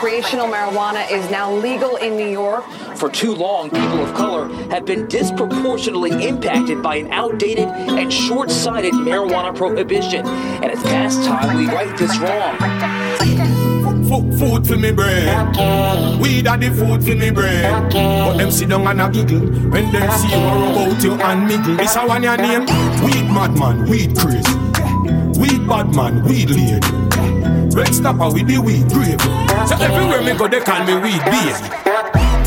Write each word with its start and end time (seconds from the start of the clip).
breaking 0.00 0.18
news 0.18 0.28
recreational 0.28 0.46
marijuana 0.46 1.10
is 1.10 1.30
now 1.30 1.52
legal 1.52 1.96
in 1.96 2.16
New 2.16 2.28
York. 2.28 2.64
For 2.96 3.08
too 3.10 3.34
long, 3.34 3.70
people 3.70 4.04
of 4.04 4.14
color 4.14 4.48
have 4.70 4.84
been 4.84 5.06
disproportionately 5.06 6.26
impacted 6.26 6.82
by 6.82 6.96
an 6.96 7.12
outdated 7.12 7.68
and 7.68 8.12
short 8.12 8.50
sighted 8.50 8.92
marijuana 8.94 9.54
prohibition. 9.56 10.26
And 10.26 10.66
it's 10.66 10.82
past 10.82 11.24
time 11.24 11.56
we 11.56 11.66
right 11.66 11.96
this 11.96 12.16
wrong. 12.18 12.58
Food, 14.08 14.38
food 14.38 14.66
for 14.66 14.76
me 14.76 14.90
brain. 14.92 15.28
Weed 16.18 16.46
are 16.46 16.56
the 16.56 16.70
food 16.70 17.04
for 17.04 17.14
me 17.14 17.30
brain. 17.30 17.90
But 17.90 18.36
them 18.38 18.50
sit 18.50 18.68
down 18.68 18.86
and 18.86 19.00
a 19.00 19.08
giggle 19.10 19.40
when 19.70 19.92
them 19.92 20.10
see 20.18 20.28
you 20.30 20.36
about 20.36 21.02
you 21.02 21.12
and 21.12 21.50
miggle. 21.50 21.76
This 21.76 21.96
a 21.96 22.06
one 22.06 22.22
your 22.22 22.36
name. 22.36 22.66
Weed 23.04 23.30
madman, 23.30 23.88
weed 23.88 24.16
crazy. 24.16 24.58
Weed 25.38 25.66
bad 25.68 25.94
man, 25.94 26.24
weed 26.24 26.50
lady. 26.50 27.07
Red 27.78 27.94
stopper 27.94 28.28
with 28.34 28.48
the 28.48 28.58
weed 28.58 28.88
grave. 28.90 29.20
So 29.68 29.76
everywhere 29.78 30.20
me 30.20 30.36
go, 30.36 30.48
they 30.48 30.58
call 30.58 30.82
me 30.84 30.94
weed 30.94 31.22
beard. 31.30 31.62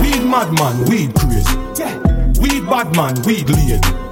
Weed 0.01 0.27
madman, 0.27 0.83
weed 0.91 1.15
crazy. 1.15 1.55
Weed 2.41 2.67
bad 2.67 2.93
man, 2.97 3.15
weed 3.23 3.47
lady. 3.47 4.10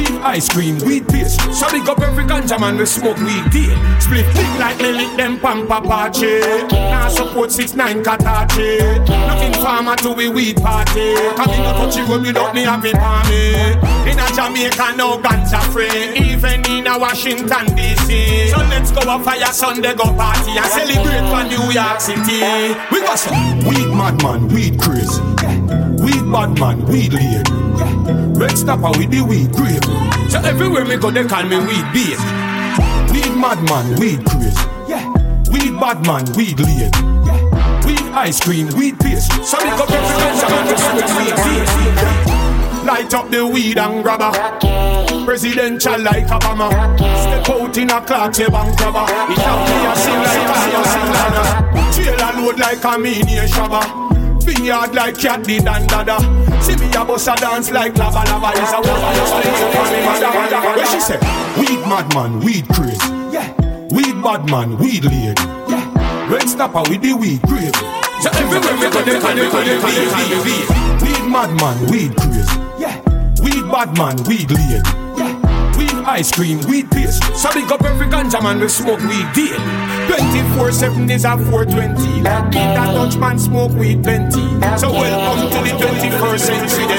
Weed 0.00 0.20
ice 0.22 0.48
cream, 0.48 0.78
weed 0.78 1.06
paste. 1.08 1.40
So 1.52 1.68
big 1.70 1.86
up 1.86 2.00
every 2.00 2.24
ganja 2.24 2.58
man 2.58 2.78
we 2.78 2.86
smoke 2.86 3.18
weed 3.18 3.44
deal. 3.50 3.76
Split 4.00 4.24
thick 4.32 4.48
like 4.58 4.78
lick 4.80 5.14
them 5.18 5.38
pampa 5.38 5.80
pache. 5.82 6.40
Now 6.70 7.08
support 7.08 7.52
six 7.52 7.74
nine 7.74 8.02
katache. 8.02 8.98
Looking 9.28 9.52
farmer 9.62 9.96
to 9.96 10.12
we 10.12 10.30
weed 10.30 10.56
party. 10.56 11.14
Coming 11.36 11.60
up 11.66 11.76
touchy 11.76 12.02
when 12.04 12.22
me 12.22 12.32
don't 12.32 12.56
it 12.56 12.96
for 12.96 13.20
me. 13.28 13.52
In 14.10 14.18
a 14.18 14.26
Jamaica 14.32 14.96
no 14.96 15.18
ganja 15.18 15.60
free. 15.70 16.16
Even 16.16 16.64
in 16.70 16.86
a 16.86 16.98
Washington 16.98 17.66
DC. 17.76 18.48
So 18.52 18.58
let's 18.72 18.90
go 18.92 19.02
a 19.02 19.22
fire 19.22 19.52
Sunday 19.52 19.94
go 19.94 20.04
party 20.14 20.52
and 20.56 20.64
celebrate 20.64 21.28
for 21.28 21.44
New 21.44 21.72
York 21.72 22.00
City. 22.00 22.40
We 22.90 23.00
got 23.02 23.18
some 23.18 23.58
weed 23.68 23.92
madman, 23.92 24.48
weed 24.48 24.80
crazy. 24.80 25.20
Weed 26.00 26.24
bad 26.32 26.58
man, 26.58 26.86
weed 26.86 27.12
lady. 27.12 27.59
Red 28.38 28.56
stopper 28.56 28.90
with 28.98 29.10
the 29.10 29.22
weed 29.22 29.52
grape. 29.52 29.84
So 30.30 30.38
everywhere 30.40 30.84
me 30.84 30.96
go, 30.96 31.10
they 31.10 31.24
call 31.24 31.44
me 31.44 31.58
weed 31.58 31.86
beard. 31.92 32.20
Weed 33.10 33.34
madman, 33.36 33.98
weed 33.98 34.24
crazy. 34.24 34.56
Yeah. 34.88 35.06
Weed 35.50 35.78
bad 35.80 36.06
man, 36.06 36.24
weed 36.34 36.58
lady. 36.60 36.90
Yeah. 37.26 37.84
Weed 37.84 38.00
ice 38.14 38.40
cream, 38.40 38.68
weed 38.76 38.98
paste. 38.98 39.30
So 39.44 39.58
me 39.58 39.70
go 39.76 39.84
every 39.84 40.16
ganja 40.20 40.46
man 40.50 40.66
to 40.68 40.76
smoke 40.78 41.10
weed 41.18 41.36
beard. 41.44 42.86
Light 42.86 43.12
up 43.14 43.30
the 43.30 43.46
weed 43.46 43.78
and 43.78 44.02
grabber. 44.02 44.32
Presidential 45.24 46.00
like 46.00 46.26
Obama. 46.26 46.70
Step 46.98 47.48
out 47.50 47.76
in 47.76 47.90
a 47.90 48.00
clock, 48.00 48.34
say 48.34 48.48
bank 48.48 48.80
robber. 48.80 49.04
It 49.32 49.38
have 49.38 49.68
me 49.68 49.76
a 49.86 49.94
sing 49.96 50.22
like 50.26 50.50
a 50.50 50.82
sing 50.88 51.10
like 51.12 51.40
Trailer 51.94 52.32
load 52.42 52.58
like 52.58 52.84
a 52.84 52.98
mini 52.98 53.36
shabba. 53.46 54.19
Vineyard 54.42 54.94
like 54.94 55.18
cat 55.18 55.44
did 55.44 55.66
and 55.66 55.88
dada. 55.88 56.18
See 56.62 56.76
me 56.76 56.86
a 56.92 57.04
bust 57.04 57.28
a 57.28 57.34
dance 57.36 57.70
like 57.70 57.96
lava 57.96 58.24
lava. 58.30 58.50
Is 58.60 58.72
a 58.72 58.80
woman 58.80 59.14
just 59.14 59.32
like 59.32 59.44
me 59.44 60.00
mother 60.04 60.30
mother. 60.32 60.60
Where 60.76 60.86
she 60.86 61.00
say, 61.00 61.18
weed 61.58 61.80
madman, 61.86 62.40
weed 62.40 62.68
crazy. 62.68 62.98
Yeah. 63.30 63.52
Weed 63.90 64.22
bad 64.22 64.48
man, 64.50 64.78
weed 64.78 65.04
lady. 65.04 65.34
Yeah. 65.68 66.30
Red 66.30 66.48
stopper 66.48 66.82
with 66.88 67.02
the 67.02 67.12
weed 67.12 67.42
grave. 67.42 67.74
So 68.22 68.30
everywhere 68.30 68.76
we 68.78 68.86
go, 68.90 69.02
they 69.02 69.18
call 69.18 69.34
me 69.34 69.42
weed, 69.42 69.82
weed, 69.82 70.10
weed, 70.14 71.02
weed. 71.02 71.30
Madman, 71.30 71.78
weed 71.90 72.14
crazy. 72.16 72.60
Yeah. 72.78 72.98
Weed 73.42 73.64
bad 73.70 73.96
man, 73.98 74.16
weed 74.24 74.50
lady. 74.50 75.09
Ice 76.10 76.32
cream, 76.32 76.58
weed 76.62 76.90
paste. 76.90 77.22
So 77.36 77.52
big 77.54 77.70
up 77.70 77.84
every 77.84 78.08
ganja 78.08 78.42
man 78.42 78.58
we 78.58 78.66
smoke 78.66 78.98
weed 78.98 79.30
deal. 79.32 79.54
24-7 80.10 81.08
is 81.08 81.24
a 81.24 81.38
420. 81.38 82.22
Like 82.22 82.46
me 82.46 82.58
that 82.58 82.92
Dutch 82.92 83.16
man 83.16 83.38
smoke 83.38 83.70
weed 83.74 84.02
plenty. 84.02 84.42
So 84.76 84.90
welcome 84.90 85.48
to 85.50 85.58
the 85.62 85.70
21st 85.78 86.40
century. 86.40 86.98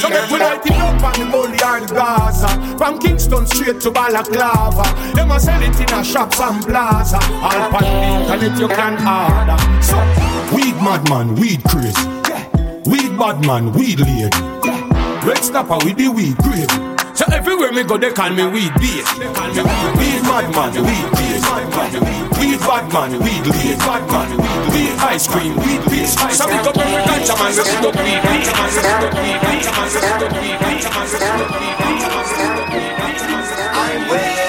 So 0.00 0.08
make 0.10 0.28
we 0.28 0.38
light 0.40 0.66
it 0.66 0.72
up 0.72 1.02
on 1.04 1.30
the 1.30 1.62
and 1.64 1.88
Gaza. 1.88 2.76
From 2.76 2.98
Kingston 2.98 3.46
straight 3.46 3.80
to 3.82 3.92
Balaclava. 3.92 5.14
Them 5.14 5.30
a 5.30 5.38
sell 5.38 5.62
it 5.62 5.78
in 5.80 5.96
a 5.96 6.02
shops 6.02 6.40
and 6.40 6.64
plaza. 6.64 7.18
All 7.40 7.70
pan 7.70 8.26
the 8.26 8.34
internet 8.34 8.58
you 8.58 8.66
can 8.66 8.94
order. 9.06 9.56
So 9.80 9.96
weed 10.52 10.74
madman, 10.82 11.36
weed 11.36 11.62
crazy. 11.62 11.94
Weed 12.90 13.16
bad 13.16 13.46
man, 13.46 13.72
weed 13.72 14.00
lady. 14.00 14.30
Red 15.24 15.44
stopper 15.44 15.78
with 15.86 15.96
the 15.96 16.08
weed 16.08 16.36
grave. 16.38 16.93
So 17.14 17.24
everywhere 17.32 17.70
me 17.72 17.84
go, 17.84 17.96
they 17.96 18.12
call 18.12 18.30
me 18.30 18.44
weed 18.46 18.72
beast. 18.80 19.18
Weed 19.18 19.30
madman, 20.26 20.74
weed 20.82 21.08
beast. 21.14 21.46
Weed 22.38 22.58
bad 22.60 22.92
man, 22.92 23.12
weed 23.22 23.46
lead. 23.46 23.78
Bad 23.78 24.02
man, 24.10 24.36
weed 24.72 24.92
ice 24.98 25.28
cream, 25.28 25.54
weed 25.56 25.80
beast. 25.88 26.18
So 26.34 26.46
me 26.48 26.56
go 26.64 26.70
every 26.74 27.02
ganja 27.06 27.34
man, 27.38 27.54
we 27.54 27.62
smoke 27.62 27.94
weed 27.94 28.20
beast. 28.28 28.50
I'm 33.76 34.10
way 34.10 34.43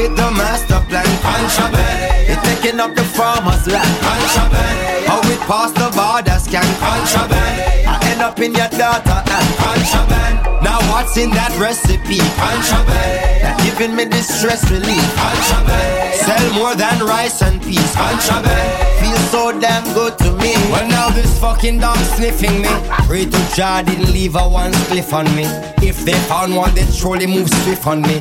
It 0.00 0.16
the 0.16 0.30
master 0.32 0.80
plan? 0.88 1.04
Contraband, 1.20 2.32
it's 2.32 2.40
taking 2.48 2.80
up 2.80 2.94
the 2.94 3.04
farmer's 3.04 3.68
land. 3.68 3.84
Contraband, 4.00 5.04
how 5.04 5.20
we 5.28 5.36
pass 5.44 5.76
the 5.76 5.92
border 5.92 6.40
scan. 6.40 6.64
Contraband, 6.80 7.84
I 7.84 8.00
end 8.08 8.22
up 8.22 8.40
in 8.40 8.54
your 8.56 8.72
data 8.72 9.20
and 9.20 9.48
contraband. 9.60 10.64
Now 10.64 10.80
what's 10.88 11.18
in 11.20 11.28
that 11.36 11.52
recipe? 11.60 12.16
Contraband, 12.40 13.44
that 13.44 13.60
giving 13.60 13.94
me 13.94 14.08
distress 14.08 14.64
relief. 14.72 15.04
Contraband, 15.20 16.16
sell 16.16 16.48
more 16.56 16.72
than 16.74 17.04
rice 17.04 17.42
and 17.42 17.60
peas. 17.60 17.92
Contraband, 17.92 19.04
feels 19.04 19.24
so 19.28 19.52
damn 19.60 19.84
good 19.92 20.16
to 20.24 20.32
me. 20.40 20.56
Well 20.72 20.88
now 20.88 21.10
this 21.10 21.28
fucking 21.38 21.76
dog 21.76 22.00
sniffing 22.16 22.62
me. 22.64 22.72
Pray 23.04 23.28
to 23.28 23.40
Jah 23.52 23.84
didn't 23.84 24.08
leave 24.16 24.34
a 24.34 24.48
one 24.48 24.72
spliff 24.72 25.12
on 25.12 25.28
me. 25.36 25.44
If 25.86 26.06
they 26.08 26.16
found 26.24 26.56
one, 26.56 26.74
they'd 26.74 26.88
surely 26.88 27.26
move 27.26 27.50
swift 27.50 27.86
on 27.86 28.00
me. 28.00 28.16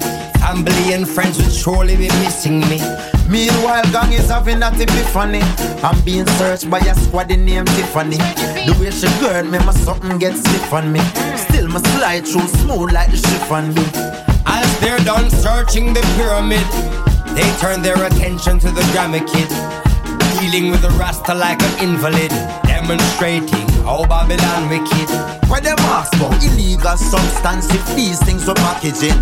Family 0.49 0.93
and 0.93 1.07
friends 1.07 1.37
would 1.37 1.53
surely 1.53 1.95
be 1.95 2.07
missing 2.25 2.61
me. 2.61 2.81
Meanwhile, 3.29 3.83
gang 3.91 4.13
is 4.13 4.29
having 4.31 4.59
that 4.61 4.73
epiphany. 4.81 5.41
I'm 5.85 6.01
being 6.01 6.25
searched 6.41 6.67
by 6.71 6.79
a 6.79 6.95
squad 6.95 7.29
named 7.29 7.67
Tiffany. 7.77 8.17
The 8.17 8.75
way 8.81 8.89
she 8.89 9.05
gird 9.21 9.45
me, 9.45 9.59
my 9.59 9.73
something 9.73 10.17
gets 10.17 10.39
stiff 10.39 10.73
on 10.73 10.91
me. 10.91 11.01
Still, 11.37 11.67
my 11.67 11.77
slide 11.93 12.25
through 12.25 12.49
smooth 12.65 12.91
like 12.91 13.11
the 13.11 13.17
chiffon 13.17 13.75
me. 13.75 13.85
As 14.47 14.65
they're 14.79 14.97
done 15.05 15.29
searching 15.29 15.93
the 15.93 16.01
pyramid, 16.17 16.65
they 17.37 17.45
turn 17.61 17.83
their 17.83 18.03
attention 18.03 18.57
to 18.57 18.71
the 18.71 18.81
Grammy 18.89 19.21
Kid. 19.29 19.53
Dealing 20.41 20.71
with 20.71 20.81
the 20.81 20.89
Rasta 20.97 21.35
like 21.35 21.61
an 21.61 21.89
invalid, 21.89 22.33
demonstrating 22.65 23.68
how 23.89 24.05
Babylon 24.05 24.69
wicked. 24.69 25.09
Where 25.49 25.61
them 25.61 25.81
ask 25.89 26.13
for 26.21 26.29
illegal 26.45 26.95
substance 26.95 27.65
if 27.73 27.81
these 27.97 28.21
things 28.21 28.45
were 28.45 28.53
packaging. 28.53 29.17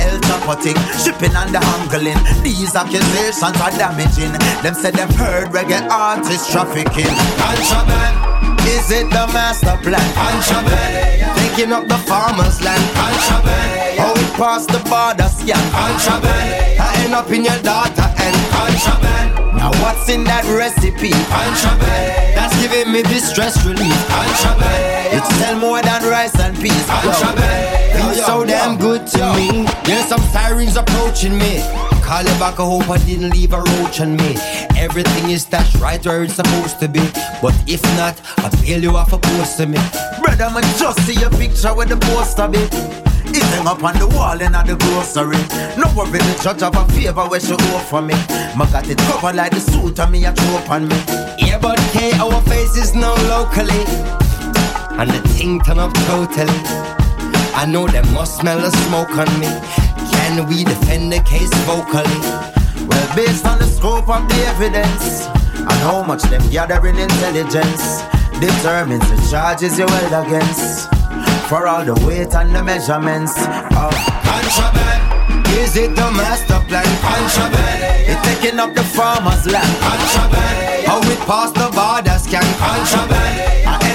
El 0.00 0.16
Chapotic, 0.24 0.76
shipping 0.96 1.36
and 1.36 1.52
the 1.52 1.60
handling. 1.60 2.16
These 2.40 2.74
accusations 2.74 3.60
are 3.60 3.74
damaging. 3.76 4.32
Them 4.64 4.72
said 4.72 4.94
them 4.94 5.12
heard 5.20 5.52
reggae 5.52 5.84
artists 5.92 6.50
trafficking. 6.50 7.12
Contraband, 7.36 8.16
is 8.64 8.88
it 8.90 9.06
the 9.12 9.28
master 9.36 9.76
plan? 9.84 10.08
Contraband, 10.16 11.36
taking 11.36 11.72
up 11.76 11.84
the 11.86 12.00
farmer's 12.08 12.56
land. 12.64 12.84
Contraband, 12.96 14.00
how 14.00 14.12
it 14.16 14.32
pass 14.40 14.64
the 14.64 14.80
border 14.88 15.28
scan. 15.28 15.60
Contraband, 15.76 16.80
I 16.80 17.04
end 17.04 17.14
up 17.14 17.30
in 17.30 17.44
your 17.44 17.60
and 17.60 18.05
contraband. 18.56 19.56
Now 19.56 19.70
what's 19.82 20.08
in 20.08 20.24
that 20.24 20.44
recipe? 20.48 21.12
Contraband, 21.28 22.36
that's 22.36 22.56
giving 22.60 22.92
me 22.92 23.02
distress 23.02 23.64
relief. 23.64 23.96
Contraband, 24.08 25.16
it 25.16 25.24
sell 25.36 25.56
more 25.58 25.80
than 25.82 26.02
rice 26.08 26.38
and 26.40 26.56
peas. 26.56 26.86
Contraband, 26.88 27.92
feels 27.96 28.24
so 28.24 28.44
damn 28.44 28.78
good 28.78 29.06
to 29.06 29.20
me. 29.36 29.68
There's 29.84 30.06
some 30.06 30.20
sirens 30.32 30.76
approaching 30.76 31.36
me. 31.38 31.60
Call 32.06 32.22
it 32.22 32.38
back, 32.38 32.60
I 32.60 32.64
hope 32.64 32.88
I 32.88 32.98
didn't 32.98 33.30
leave 33.30 33.52
a 33.52 33.60
roach 33.60 34.00
on 34.00 34.16
me. 34.16 34.36
Everything 34.76 35.30
is 35.30 35.42
stashed 35.42 35.74
right 35.76 36.04
where 36.06 36.22
it's 36.22 36.34
supposed 36.34 36.78
to 36.80 36.88
be. 36.88 37.02
But 37.42 37.54
if 37.66 37.82
not, 37.96 38.14
I'll 38.38 38.50
bail 38.62 38.80
you 38.80 38.96
off 38.96 39.12
a 39.12 39.18
post 39.18 39.56
to 39.58 39.66
me. 39.66 39.78
Brother, 40.22 40.48
man, 40.50 40.62
just 40.78 41.00
see 41.02 41.18
your 41.18 41.30
picture 41.30 41.74
with 41.74 41.88
the 41.88 41.96
poster 41.96 42.46
be. 42.46 42.62
It 43.36 43.42
hang 43.52 43.66
up 43.66 43.84
on 43.84 43.98
the 43.98 44.08
wall 44.08 44.40
in 44.40 44.54
at 44.54 44.66
the 44.66 44.76
grocery. 44.76 45.36
No 45.76 45.92
worry, 45.92 46.18
the 46.24 46.40
judge 46.42 46.62
have 46.62 46.74
a 46.74 46.88
favor 46.92 47.28
where 47.28 47.38
she 47.38 47.52
offer 47.76 48.00
me. 48.00 48.14
My 48.56 48.64
got 48.72 48.88
it 48.88 48.96
covered 48.96 49.36
like 49.36 49.52
the 49.52 49.60
suit 49.60 50.00
on 50.00 50.10
me 50.10 50.24
a 50.24 50.32
trope 50.32 50.70
on 50.70 50.88
me. 50.88 50.96
Yeah, 51.36 51.58
but 51.60 51.76
K, 51.92 52.12
our 52.16 52.40
faces 52.48 52.94
known 52.94 53.20
locally. 53.28 53.84
And 54.96 55.10
the 55.10 55.20
thing 55.36 55.60
turn 55.60 55.78
up 55.78 55.92
totally. 56.08 56.60
I 57.52 57.66
know 57.68 57.86
they 57.86 58.00
must 58.16 58.40
smell 58.40 58.58
the 58.58 58.70
smoke 58.88 59.12
on 59.12 59.28
me. 59.38 59.52
Can 60.12 60.48
we 60.48 60.64
defend 60.64 61.12
the 61.12 61.20
case 61.20 61.52
vocally. 61.68 62.20
Well, 62.88 63.16
based 63.16 63.44
on 63.44 63.58
the 63.58 63.66
scope 63.66 64.08
of 64.08 64.26
the 64.28 64.40
evidence 64.48 65.26
and 65.52 65.78
how 65.84 66.02
much 66.02 66.22
them 66.24 66.40
gathering 66.48 66.96
intelligence 66.96 68.00
determines 68.40 69.04
the 69.10 69.28
charges 69.30 69.78
you 69.78 69.86
held 69.86 70.26
against. 70.26 70.88
For 71.48 71.68
all 71.68 71.84
the 71.84 71.94
weight 72.04 72.34
and 72.34 72.52
the 72.52 72.62
measurements 72.64 73.38
of 73.38 73.94
contraband. 74.26 75.46
Is 75.54 75.76
it 75.76 75.94
the 75.94 76.10
master 76.10 76.58
plan? 76.66 76.84
Contraband. 77.00 78.10
It's 78.10 78.20
taking 78.26 78.58
up 78.58 78.74
the 78.74 78.82
farmer's 78.82 79.46
land. 79.46 79.78
Contraband. 79.78 80.86
How 80.86 80.98
it 81.02 81.18
past 81.20 81.54
the 81.54 81.70
borders 81.70 82.26
can 82.26 82.42
contraband. 82.58 83.15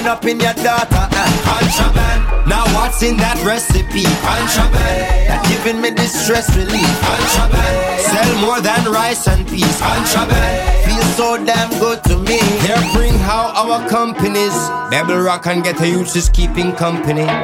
I 0.02 0.04
end 0.04 0.08
up 0.08 0.24
in 0.24 0.40
your 0.40 0.52
data 0.54 1.06
and 1.14 1.34
contraband. 1.46 2.48
Now 2.48 2.66
what's 2.74 3.02
in 3.04 3.16
that 3.18 3.38
recipe? 3.46 4.02
Contraband. 4.02 5.30
That 5.30 5.46
giving 5.46 5.80
me 5.80 5.94
distress 5.94 6.50
relief. 6.56 6.90
Contraband. 7.06 8.02
Sell 8.02 8.30
more 8.42 8.60
than 8.60 8.90
rice 8.90 9.28
and 9.28 9.46
peas. 9.46 9.78
Contraband. 9.78 10.58
Feel 10.82 11.06
so 11.14 11.38
damn 11.46 11.70
good 11.78 12.02
to 12.10 12.18
me. 12.18 12.42
Here 12.66 12.82
bring 12.94 13.14
how 13.14 13.54
our 13.54 13.88
companies 13.88 14.50
Bebble 14.90 15.24
rock 15.24 15.46
and 15.46 15.62
get 15.62 15.80
a 15.80 15.86
youth 15.86 16.16
is 16.16 16.28
keeping 16.28 16.72
company. 16.74 17.26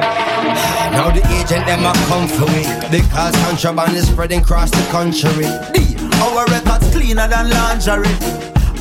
Now 0.89 1.11
the 1.11 1.23
agent 1.39 1.63
them 1.63 1.85
a 1.85 1.93
come 2.11 2.27
for 2.27 2.49
me 2.51 2.67
because 2.91 3.31
contraband 3.45 3.95
is 3.95 4.09
spreading 4.09 4.41
across 4.41 4.69
the 4.71 4.83
country. 4.91 5.47
D, 5.71 5.95
our 6.19 6.43
records 6.47 6.91
cleaner 6.91 7.27
than 7.29 7.49
lingerie. 7.49 8.11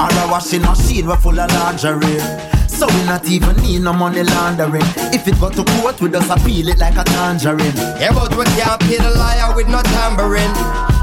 Our 0.01 0.31
washing 0.31 0.63
machine 0.63 1.07
we're 1.07 1.17
full 1.17 1.39
of 1.39 1.49
lingerie. 1.53 2.58
So 2.79 2.87
we 2.87 3.03
not 3.11 3.27
even 3.27 3.57
need 3.57 3.83
no 3.83 3.93
money 3.93 4.23
laundering. 4.23 4.87
If 5.11 5.27
it 5.27 5.35
got 5.41 5.55
to 5.55 5.65
court, 5.65 6.01
we 6.01 6.11
just 6.11 6.31
appeal 6.31 6.69
it 6.69 6.79
like 6.79 6.95
a 6.95 7.03
tangerine. 7.03 7.75
Yeah, 7.99 8.15
but 8.15 8.31
we 8.39 8.45
can't 8.55 8.79
pay 8.87 9.03
the 9.03 9.11
liar 9.19 9.51
with 9.57 9.67
no 9.67 9.83
tambourine. 9.83 10.55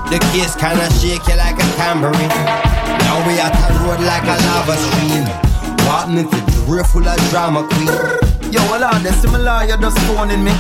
The 0.08 0.24
case 0.32 0.56
kinda 0.56 0.88
shake 1.04 1.28
you 1.28 1.36
like 1.36 1.60
a 1.60 1.68
tambourine. 1.76 2.32
Now 3.04 3.20
we 3.28 3.36
at 3.44 3.52
a 3.52 3.68
road 3.84 4.00
like 4.08 4.24
a 4.24 4.40
lava 4.48 4.80
stream. 4.80 5.28
Walking 5.84 6.24
into 6.24 6.40
drift 6.64 6.96
full 6.96 7.04
of 7.04 7.20
drama 7.28 7.68
queen. 7.68 7.92
Yo, 8.56 8.64
hold 8.72 8.84
on, 8.84 9.04
there's 9.04 9.20
similar, 9.20 9.68
you're 9.68 9.76
just 9.76 10.00
phoning 10.08 10.46
me. 10.48 10.56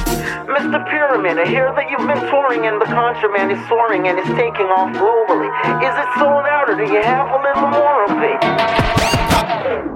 Mr. 0.51 0.83
Pyramid, 0.91 1.39
I 1.39 1.47
hear 1.47 1.71
that 1.71 1.87
you've 1.89 2.03
been 2.03 2.27
touring 2.27 2.67
and 2.67 2.75
the 2.81 2.91
contraband 2.91 3.55
is 3.55 3.61
soaring 3.71 4.09
and 4.09 4.19
is 4.19 4.27
taking 4.35 4.67
off 4.67 4.91
globally. 4.91 5.47
Is 5.79 5.95
it 5.95 6.09
sold 6.19 6.43
out 6.43 6.67
or 6.67 6.75
do 6.75 6.83
you 6.83 6.99
have 6.99 7.31
a 7.31 7.39
little 7.39 7.71
more 7.71 8.03
of 8.03 8.19
it? 8.19 9.94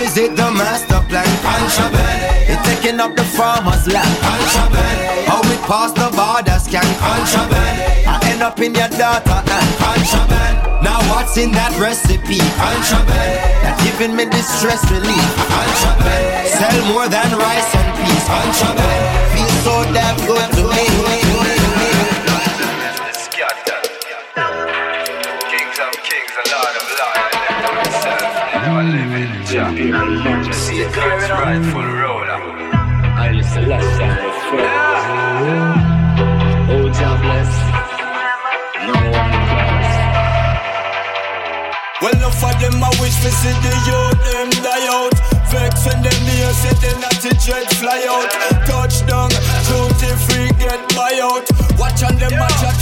Is 0.00 0.16
it 0.16 0.34
the 0.34 0.50
master 0.50 1.04
plan? 1.12 1.28
Contraband. 1.44 2.48
It's 2.48 2.62
taking 2.64 2.98
up 3.00 3.14
the 3.14 3.24
farmer's 3.36 3.86
land. 3.86 4.08
Contraband. 4.24 5.28
How 5.28 5.44
we 5.44 5.56
past 5.68 5.94
the 5.94 6.08
borders 6.16 6.64
can 6.72 6.88
contraband. 6.96 8.08
I 8.08 8.16
end 8.32 8.42
up 8.42 8.58
in 8.60 8.72
your 8.74 8.88
data 8.88 9.44
and 9.44 9.70
contraband. 9.76 10.56
Now 10.80 11.04
what's 11.12 11.36
in 11.36 11.52
that 11.52 11.76
recipe? 11.76 12.40
Contraband. 12.56 13.60
That 13.60 13.76
giving 13.84 14.16
me 14.16 14.24
distress 14.24 14.80
relief. 14.88 15.30
Contraband. 15.36 16.48
Sell 16.48 16.80
more 16.88 17.04
than 17.04 17.36
rice 17.36 17.70
and 17.76 17.92
peas. 18.00 18.24
Contraband. 18.24 19.04
Feel 19.36 19.52
so 19.68 19.84
damn 19.92 20.16
good 20.24 20.48
to 20.56 20.64
me. 20.64 20.88
Kings 25.52 25.78
of 25.78 25.92
kings, 29.68 29.90
a 29.90 29.98
lot 29.98 30.08
of 30.08 30.10
liars. 30.10 30.10
Never 30.10 30.10
live 30.10 30.26
in 30.26 30.44
Jah. 30.44 30.52
See 30.52 30.84
God's 30.84 31.30
rightful 31.30 31.82
ruler. 31.82 32.40
I 33.20 33.30
used 33.30 33.52
to 33.54 33.60
last 33.66 34.00
time 34.00 34.18
Oh, 36.72 36.88
Jah 36.88 37.16
bless. 37.20 37.52
No 38.86 38.94
one 39.10 39.32
cares. 39.50 39.92
Well, 42.00 42.14
enough 42.16 42.42
of 42.42 42.54
them 42.60 42.82
I 42.82 42.90
wish 43.00 43.16
to 43.20 43.30
see 43.30 43.54
the 43.60 43.74
youth 43.84 44.20
them 44.32 44.48
die 44.64 44.86
out. 44.88 45.14
Vex 45.52 45.84
when 45.84 46.00
them 46.00 46.18
near 46.24 46.52
say 46.54 46.72
they 46.80 46.94
not 47.00 47.16
to 47.20 47.30
jet 47.36 47.68
fly 47.76 48.00
out. 48.08 48.30
Touchdown, 48.64 49.30
duty 49.68 50.10
free 50.24 50.48
get 50.56 50.80
buy 50.96 51.18
out. 51.20 51.44
Watch 51.76 52.02
on 52.02 52.16
them 52.16 52.32
match 52.38 52.62
at 52.64 52.80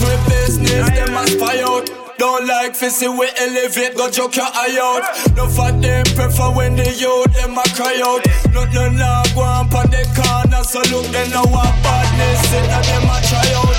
Don't 2.18 2.48
like 2.48 2.74
fi 2.74 2.88
see 2.88 3.06
we 3.06 3.30
elevate, 3.38 3.94
go 3.94 4.10
joke 4.10 4.34
your 4.34 4.50
eye 4.50 4.74
out. 4.82 5.06
No 5.36 5.46
for 5.46 5.70
them 5.70 6.04
prefer 6.18 6.50
when 6.50 6.74
the 6.74 6.90
youth 6.98 7.30
them 7.38 7.54
a 7.54 7.62
cry 7.78 7.94
out. 8.02 8.26
Nothing 8.50 8.98
nah 8.98 9.22
go 9.34 9.46
on 9.46 9.68
pon 9.70 9.86
the 9.86 10.02
corner, 10.18 10.64
so 10.66 10.82
look 10.90 11.06
they 11.14 11.30
know 11.30 11.46
what 11.46 11.70
badness, 11.86 12.42
say 12.50 12.66
that 12.66 12.82
them 12.90 13.06
a 13.06 13.16
try 13.22 13.48
out. 13.54 13.70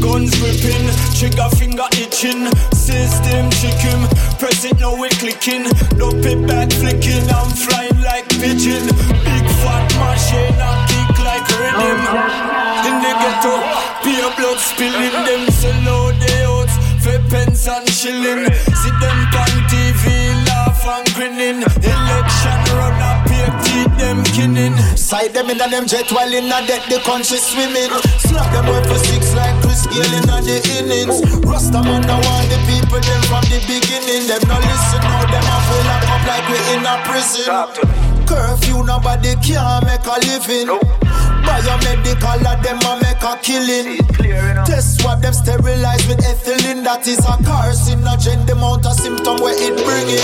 Guns 0.00 0.32
gripping, 0.40 0.88
trigger 1.12 1.50
finger 1.60 1.88
itching, 2.00 2.48
system 2.72 3.52
chicken, 3.60 4.08
press 4.40 4.64
it 4.64 4.80
now 4.80 4.96
we 4.96 5.10
clicking, 5.20 5.68
don't 6.00 6.24
back 6.48 6.72
flicking, 6.72 7.28
I'm 7.28 7.52
flying 7.52 8.00
like 8.00 8.24
pigeon, 8.40 8.88
big 9.28 9.44
fat 9.60 9.92
machine, 10.00 10.56
I 10.56 10.88
kick 10.88 11.20
like 11.20 11.44
rhythm. 11.52 12.00
In 12.88 12.96
the 13.04 13.12
ghetto, 13.12 13.60
beer 14.00 14.32
blood 14.40 14.56
spilling, 14.56 15.12
them 15.28 15.48
oats, 15.48 15.64
for 15.64 15.97
pence 17.28 17.68
and 17.68 17.88
shilling, 17.88 18.48
see 18.52 18.94
them 19.00 19.18
on 19.36 19.54
TV, 19.68 20.04
laugh 20.48 20.84
and 20.86 21.06
grinning, 21.14 21.62
election 21.62 22.58
run 22.74 23.00
up, 23.00 23.28
here, 23.28 23.52
teeth 23.64 23.94
them 23.98 24.24
kinning. 24.32 24.76
Side 24.96 25.32
them 25.32 25.50
in 25.50 25.60
a 25.60 25.68
them 25.68 25.86
jet 25.86 26.10
while 26.12 26.32
in 26.32 26.52
a 26.52 26.58
deck 26.66 26.84
the 26.88 26.98
country 27.04 27.38
swimming. 27.38 27.92
Slap 28.20 28.52
them 28.52 28.68
up 28.68 28.84
for 28.86 28.98
six 28.98 29.34
like 29.34 29.56
Chris 29.62 29.86
Gayle 29.86 30.14
in 30.20 30.26
the 30.44 30.56
innings. 30.76 31.20
Rasta 31.44 31.82
man 31.82 32.02
now 32.02 32.20
want 32.20 32.48
the 32.52 32.58
people 32.68 33.00
them 33.00 33.22
from 33.28 33.44
the 33.48 33.60
beginning. 33.64 34.28
Them 34.28 34.42
no 34.48 34.56
listen 34.60 35.00
now 35.00 35.24
them 35.28 35.44
a 35.44 35.56
full 35.64 35.84
lock 35.88 36.04
up 36.12 36.22
like 36.28 36.46
we 36.48 36.58
in 36.76 36.84
a 36.84 36.94
prison. 37.08 37.48
Curfew 38.28 38.84
nobody 38.84 39.34
can 39.40 39.84
make 39.84 40.04
a 40.04 40.16
living. 40.28 40.68
Biomedical 41.48 42.44
of 42.44 42.60
them 42.62 42.78
a 42.84 42.92
make 43.00 43.24
a 43.24 43.32
killing. 43.40 43.96
Test 44.68 45.00
swab 45.00 45.22
them 45.22 45.32
sterilize 45.32 46.06
with 46.06 46.20
ethylene. 46.20 46.84
That 46.84 47.08
is 47.08 47.24
a 47.24 47.40
carcinogen. 47.40 48.44
The 48.46 48.52
amount 48.52 48.84
of 48.84 48.92
symptom 48.92 49.40
where 49.40 49.56
it 49.56 49.72
bring 49.80 50.12
in. 50.12 50.20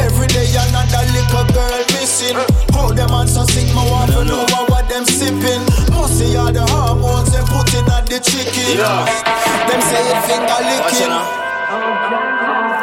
Every 0.00 0.26
day 0.28 0.48
another 0.56 1.04
little 1.12 1.44
girl 1.52 1.84
missing. 1.92 2.40
How 2.72 2.88
them 2.88 3.10
answer 3.10 3.44
sick, 3.52 3.68
me 3.68 3.84
want 3.92 4.12
to 4.12 4.24
know 4.24 4.42
what, 4.48 4.70
what 4.70 4.88
them 4.88 5.04
sipping. 5.04 5.64
See 6.10 6.36
all 6.36 6.52
the 6.52 6.60
hormones 6.66 7.30
them 7.30 7.44
putting 7.46 7.86
at 7.88 8.04
the 8.06 8.18
chicken. 8.18 8.76
Them 8.76 9.80
say 9.80 10.02
it 10.10 10.20
finger 10.26 10.60
licking. 10.66 11.39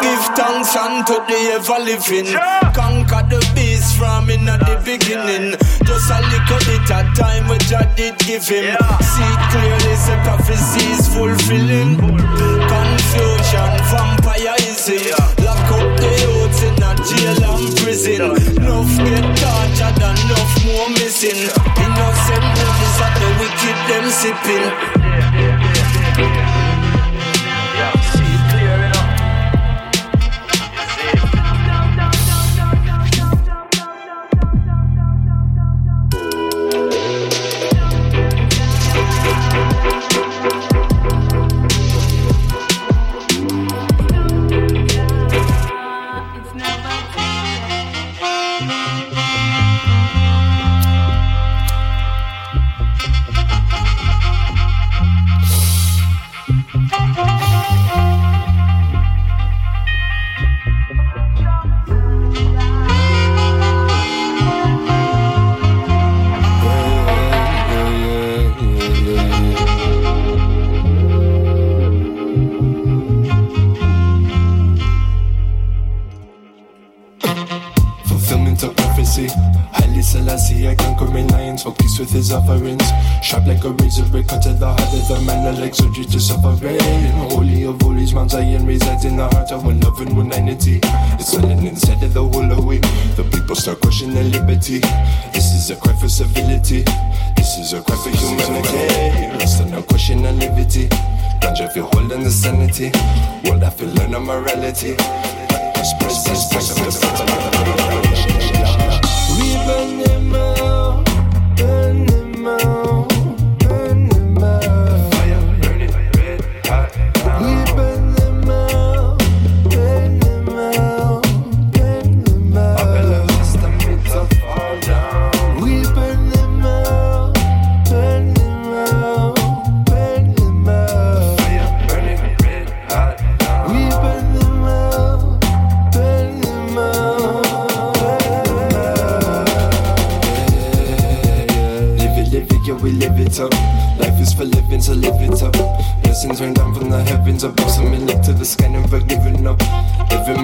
Give 0.01 0.25
thanks 0.35 0.75
unto 0.75 1.15
the 1.25 1.39
ever 1.57 1.79
living. 1.81 2.29
Conquer 2.73 3.23
the 3.29 3.39
beast 3.55 3.97
from 3.97 4.29
in 4.29 4.47
at 4.47 4.59
the 4.59 4.77
beginning. 4.85 5.57
Just 5.85 6.11
a 6.11 6.19
little 6.21 6.61
bit 6.69 6.89
of 6.91 7.05
time 7.17 7.47
which 7.49 7.73
I 7.73 7.83
did 7.95 8.17
give 8.19 8.47
him. 8.47 8.77
See 9.01 9.35
clearly, 9.49 9.95
say 9.95 10.19
prophecy 10.23 10.85
is 10.93 11.07
fulfilling. 11.09 11.97
Confusion, 11.97 13.73
vampire, 13.89 14.53
vampireism. 14.53 15.17
Lock 15.43 15.71
up 15.73 15.89
the 15.97 16.09
youths 16.21 16.61
in 16.61 16.77
a 16.77 16.91
jail 17.07 17.41
and 17.49 17.67
prison. 17.77 18.21
Enough 18.57 18.93
get 19.01 19.25
tortured 19.41 20.01
and 20.03 20.19
enough 20.25 20.53
more 20.65 20.89
missing. 20.93 21.41
Innocent 21.81 22.45
movies 22.59 22.95
that 22.99 23.13
the 23.17 23.29
wicked 23.41 23.77
them 23.89 24.05
sipping. 24.13 24.65
Morality. 104.83 105.26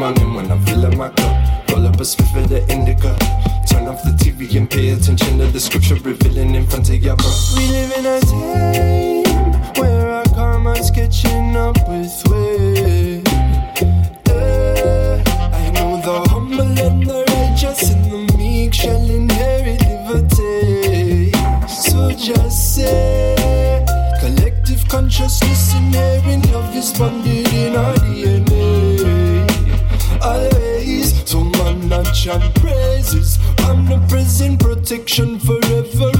Morning 0.04 0.34
when 0.34 0.52
I 0.52 0.60
fill 0.66 0.86
up 0.86 0.98
my 0.98 1.08
cup, 1.12 1.70
roll 1.72 1.88
up 1.88 1.96
a 1.96 2.04
spliff 2.04 2.30
for 2.34 2.46
the 2.46 2.60
indica. 2.70 3.16
Turn 3.72 3.88
off 3.88 4.04
the 4.04 4.12
TV 4.20 4.54
and 4.58 4.70
pay 4.70 4.90
attention 4.90 5.38
to 5.38 5.46
the 5.46 5.62
scripture 5.62 5.96
revealing 5.96 6.56
in 6.56 6.68
front 6.68 6.90
of 6.90 6.96
your 7.02 7.16
bro. 7.16 7.32
We 7.56 7.70
live 7.70 7.92
in 7.94 8.06
a 8.06 8.20
time 8.20 9.74
where 9.80 10.10
our 10.10 10.26
karma's 10.36 10.92
catching 10.92 11.56
up 11.56 11.78
with 11.88 12.12
we. 12.28 13.24
Eh, 14.28 15.24
I 15.24 15.72
know 15.72 15.96
the 16.02 16.28
humble 16.28 16.78
and 16.78 17.08
the 17.08 17.24
righteous 17.30 17.90
and 17.92 18.04
the 18.12 18.38
meek 18.38 18.74
shall 18.74 19.10
inherit 19.10 19.80
liberty. 19.88 21.32
So 21.66 22.12
just 22.12 22.76
say, 22.76 23.86
collective 24.20 24.86
consciousness 24.90 25.74
inherent 25.76 26.52
love 26.52 26.76
is 26.76 26.92
bonded 26.92 27.48
in 27.54 27.78
our 27.78 27.96
man 32.26 32.40
not 32.40 32.42
chant 32.42 32.56
praises. 32.56 33.40
Omnipresent 33.60 34.60
protection 34.60 35.40
forever 35.40 36.13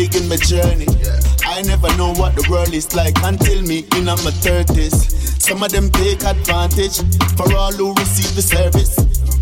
me 0.00 0.08
just 0.08 0.16
a 0.16 0.20
big 0.20 0.22
in 0.22 0.28
my 0.28 0.36
journey. 0.36 0.86
I 1.44 1.62
never 1.62 1.88
know 1.96 2.12
what 2.14 2.34
the 2.34 2.46
world 2.50 2.72
is 2.72 2.94
like 2.94 3.16
until 3.22 3.62
me 3.62 3.84
in 3.96 4.04
my 4.04 4.16
thirties. 4.16 5.42
Some 5.42 5.62
of 5.62 5.70
them 5.72 5.90
take 5.90 6.22
advantage 6.24 7.00
for 7.36 7.52
all 7.56 7.72
who 7.72 7.94
receive 7.94 8.34
the 8.34 8.42
service. 8.42 8.96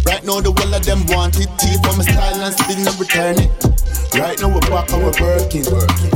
Right 0.06 0.24
now, 0.24 0.40
the 0.40 0.52
whole 0.52 0.74
of 0.74 0.84
them 0.84 1.04
want 1.08 1.38
it. 1.38 1.50
Teeth 1.58 1.82
from 1.84 1.98
my 1.98 2.04
style 2.04 2.40
and 2.40 2.54
still 2.54 2.80
never 2.84 3.02
return 3.02 3.36
it. 3.38 3.50
Right 4.16 4.40
now, 4.40 4.48
we're 4.48 4.70
back 4.70 4.90
and 4.92 5.02
we're 5.04 5.20
working. 5.20 5.64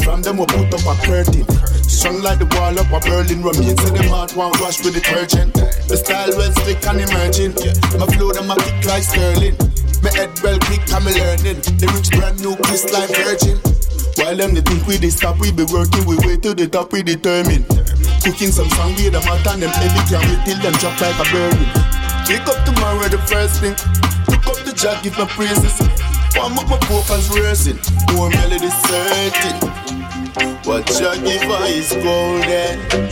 From 0.03 0.23
them, 0.23 0.39
we 0.39 0.47
put 0.47 0.73
up 0.73 0.87
a 0.87 0.95
curtain. 1.05 1.45
Strong 1.85 2.23
like 2.23 2.39
the 2.39 2.49
wall 2.57 2.79
up 2.79 2.89
a 2.89 2.99
Berlin 3.05 3.43
remain. 3.43 3.77
Say 3.77 3.93
them 3.93 4.13
out 4.15 4.35
one 4.35 4.53
wash 4.61 4.81
with 4.83 4.95
the 4.95 5.01
detergent. 5.01 5.55
The 5.55 5.97
style 5.97 6.33
well 6.35 6.53
slick 6.63 6.83
and 6.87 7.05
emerging. 7.05 7.53
My 7.99 8.07
flow, 8.17 8.33
them 8.33 8.51
a 8.51 8.57
kick 8.57 8.87
like 8.87 9.05
Sterling. 9.05 9.57
My 10.01 10.11
head 10.11 10.33
well 10.41 10.59
quick, 10.67 10.83
I'm 10.91 11.05
learning. 11.05 11.61
The 11.79 11.87
rich 11.93 12.11
brand 12.17 12.41
new 12.41 12.57
kiss 12.65 12.89
like 12.91 13.13
Virgin. 13.13 13.61
While 14.17 14.37
them 14.37 14.55
they 14.55 14.61
think 14.61 14.87
we 14.87 14.99
dey 14.99 15.11
stop, 15.11 15.39
we 15.41 15.53
be 15.53 15.65
working, 15.65 16.05
we 16.07 16.17
way 16.27 16.37
to 16.37 16.55
the 16.55 16.69
top, 16.69 16.93
we 16.93 17.03
determined. 17.03 17.67
Cooking 18.23 18.53
some 18.53 18.69
song 18.71 18.95
them 18.95 19.15
out 19.27 19.47
and 19.49 19.63
them 19.63 19.71
heavy 19.71 20.03
can 20.09 20.21
wait 20.29 20.41
till 20.47 20.59
them 20.63 20.73
drop 20.79 21.01
like 21.01 21.19
a 21.19 21.27
burning. 21.33 21.73
Wake 22.29 22.47
up 22.47 22.65
tomorrow 22.65 23.09
the 23.09 23.19
first 23.27 23.61
thing. 23.61 23.75
Look 24.31 24.47
up 24.47 24.57
the 24.65 24.73
jack, 24.77 25.03
give 25.03 25.19
my 25.19 25.27
praises. 25.27 25.75
Warm 26.37 26.59
up 26.59 26.69
my 26.69 26.79
vocals 26.89 27.29
rehearsing. 27.35 27.79
More 28.15 28.31
melody 28.31 28.71
certain. 28.87 29.59
What 30.65 30.89
her 30.89 31.15
is 31.67 31.93
golden. 31.93 32.79
And 32.93 33.11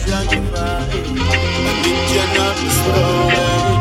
it 1.86 2.00
cannot 2.12 2.54
be 2.56 2.68
stolen. 2.70 3.76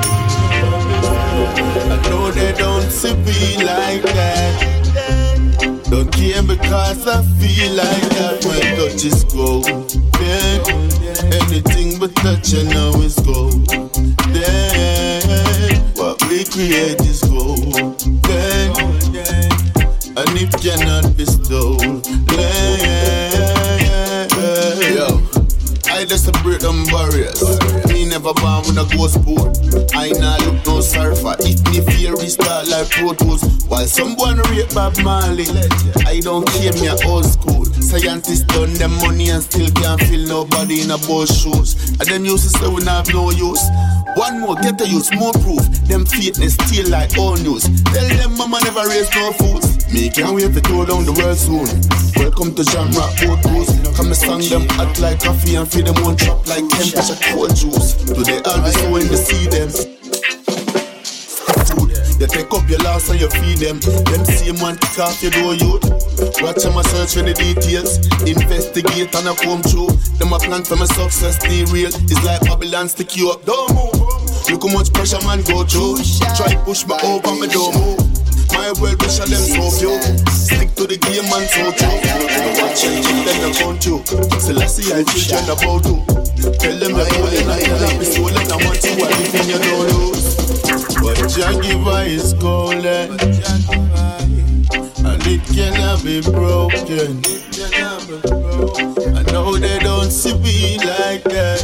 I 1.91 2.09
know 2.09 2.31
they 2.31 2.51
don't 2.53 2.89
see 2.89 3.13
me 3.13 3.63
like 3.63 4.03
that. 4.03 5.38
Don't 5.89 6.12
care 6.12 6.43
because 6.43 7.08
I 7.08 7.24
feel 7.39 7.74
like 7.74 8.10
that. 8.17 8.46
My 8.46 8.60
touch 8.77 9.05
is 9.05 9.24
gold. 9.24 9.65
Yeah. 10.22 10.89
Anything 11.41 12.00
but 12.00 12.15
touch, 12.17 12.53
you 12.53 12.63
know 12.65 12.91
is 13.01 13.15
gold. 13.19 13.67
Yeah. 14.34 15.79
What 15.96 16.22
we 16.29 16.46
create 16.46 17.01
is 17.01 17.22
gold. 17.24 18.03
Yeah. 18.29 18.74
And 20.15 20.38
it 20.38 20.51
cannot 20.62 21.17
be 21.17 21.25
stolen. 21.25 22.01
Yeah. 22.34 23.18
Just 26.09 26.27
a 26.27 26.31
break 26.41 26.59
them 26.59 26.85
barriers. 26.85 27.37
Me 27.85 28.03
never 28.03 28.33
born 28.33 28.65
with 28.65 28.81
a 28.81 28.85
ghost 28.97 29.21
boat. 29.21 29.53
I 29.93 30.09
not 30.17 30.41
look 30.41 30.65
no 30.65 30.81
surfer. 30.81 31.35
If 31.37 31.61
me 31.69 31.85
fear 31.85 32.15
restart 32.15 32.67
like 32.67 32.89
Pro 32.89 33.13
Tools. 33.13 33.45
While 33.69 33.85
someone 33.85 34.37
rape 34.49 34.73
Bob 34.73 34.97
Marley, 35.05 35.45
I 36.09 36.19
don't 36.19 36.47
care 36.49 36.73
me 36.81 36.89
old 37.05 37.25
school. 37.25 37.65
Scientists 37.77 38.41
done 38.41 38.73
them 38.73 38.97
money 39.05 39.29
and 39.29 39.43
still 39.43 39.69
can't 39.69 40.01
feel 40.01 40.27
nobody 40.27 40.81
in 40.81 40.89
a 40.89 40.97
boss 41.05 41.29
shoes. 41.29 41.77
And 42.01 42.09
them 42.09 42.25
used 42.25 42.41
to 42.41 42.57
say 42.57 42.67
we 42.67 42.81
not 42.83 43.05
have 43.05 43.13
no 43.13 43.29
use. 43.29 43.61
One 44.15 44.41
more, 44.41 44.55
get 44.55 44.81
a 44.81 44.89
use, 44.89 45.13
more 45.13 45.33
proof. 45.33 45.61
Them 45.85 46.05
fakeness 46.05 46.57
still 46.57 46.89
like 46.89 47.15
all 47.19 47.37
news. 47.37 47.69
Tell 47.93 48.09
them 48.17 48.35
mama 48.35 48.57
never 48.65 48.89
raised 48.89 49.13
no 49.13 49.31
fools. 49.33 49.78
Me 49.91 50.08
can't 50.08 50.36
wait 50.36 50.53
to 50.53 50.62
go 50.62 50.86
down 50.86 51.01
the 51.01 51.13
world 51.17 51.34
soon. 51.34 51.65
Welcome 52.13 52.53
to 52.53 52.62
Jam 52.62 52.93
Rock 52.93 53.10
Boat 53.25 53.41
Cruise. 53.41 53.74
Come 53.98 54.13
and 54.13 54.15
song 54.15 54.46
them 54.46 54.69
hot 54.77 54.93
like 55.01 55.17
coffee 55.17 55.58
and 55.58 55.65
feed 55.65 55.89
them 55.89 55.98
one 56.05 56.13
chop 56.13 56.46
like 56.46 56.62
temperature 56.69 57.17
cold 57.34 57.58
juice. 57.58 57.98
Do 58.05 58.22
they 58.22 58.38
always 58.46 58.77
go 58.77 59.01
in 59.01 59.10
to 59.10 59.17
see 59.17 59.50
them? 59.50 59.74
Food. 61.74 61.89
You 62.22 62.27
take 62.29 62.53
up 62.53 62.69
your 62.69 62.77
loss 62.86 63.10
and 63.10 63.17
you 63.17 63.34
feed 63.34 63.65
them. 63.65 63.81
Them 63.81 64.22
same 64.29 64.62
man 64.62 64.77
kick 64.77 65.01
off 65.01 65.17
your 65.25 65.34
door 65.34 65.58
youth. 65.58 65.81
Watch 66.38 66.62
them 66.62 66.77
a 66.77 66.84
search 66.86 67.17
for 67.17 67.25
the 67.25 67.34
details. 67.34 67.98
Investigate 68.29 69.10
and 69.10 69.25
I 69.25 69.34
come 69.41 69.65
through. 69.65 69.89
Them 70.22 70.34
a 70.34 70.38
plan 70.38 70.62
for 70.69 70.77
my 70.77 70.86
success, 70.86 71.41
the 71.41 71.65
real. 71.74 71.89
It's 71.89 72.22
like 72.22 72.46
Babylon 72.46 72.93
stick 72.93 73.17
you 73.17 73.34
up. 73.34 73.41
Don't 73.41 73.74
move. 73.74 73.98
Look 74.53 74.62
how 74.62 74.69
much 74.69 74.93
pressure 74.93 75.22
man 75.25 75.41
go 75.50 75.65
through. 75.65 75.98
Try 76.38 76.53
push 76.62 76.86
me 76.86 76.93
over, 77.01 77.34
me 77.41 77.50
don't 77.50 77.74
move 77.74 78.18
my 78.59 78.71
well 78.81 78.95
wisher 78.99 79.25
them 79.25 79.39
so 79.39 79.63
few. 79.79 79.95
Stick 80.35 80.75
to 80.75 80.83
the 80.83 80.97
game 80.99 81.31
and 81.31 81.47
so 81.47 81.71
true. 81.79 81.95
No 82.03 82.47
one 82.59 82.75
changing 82.75 83.23
them 83.23 83.37
the 83.39 83.51
country. 83.55 83.97
Still 84.39 84.59
I 84.59 84.67
see 84.67 84.91
I 84.91 85.03
children 85.07 85.47
about 85.55 85.87
you. 85.87 85.97
tell 86.59 86.75
them 86.75 86.91
the 86.99 87.05
whole 87.07 87.35
in 87.39 87.47
I 87.47 87.63
love 87.79 88.01
is 88.03 88.11
stolen. 88.11 88.35
I 88.35 88.57
want 88.59 88.79
to 88.83 88.91
what 88.99 89.15
if 89.15 89.31
you 89.47 89.59
don't 89.63 89.87
lose. 89.95 90.27
But 90.99 91.17
Jagiva 91.31 91.97
is 92.07 92.33
golden, 92.33 93.15
and 95.07 95.23
it 95.25 95.41
cannot 95.55 96.03
be 96.03 96.19
broken. 96.19 97.23
I 99.15 99.21
know 99.31 99.55
they 99.55 99.79
don't 99.79 100.11
see 100.11 100.35
me 100.39 100.77
like 100.79 101.23
that. 101.31 101.63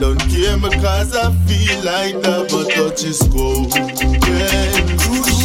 Don't 0.00 0.20
care 0.28 0.58
because 0.58 1.16
I 1.16 1.32
feel 1.46 1.78
like 1.84 2.20
that, 2.22 2.50
but 2.50 2.70
touch 2.70 3.04
is 3.04 3.22
golden. 3.28 5.05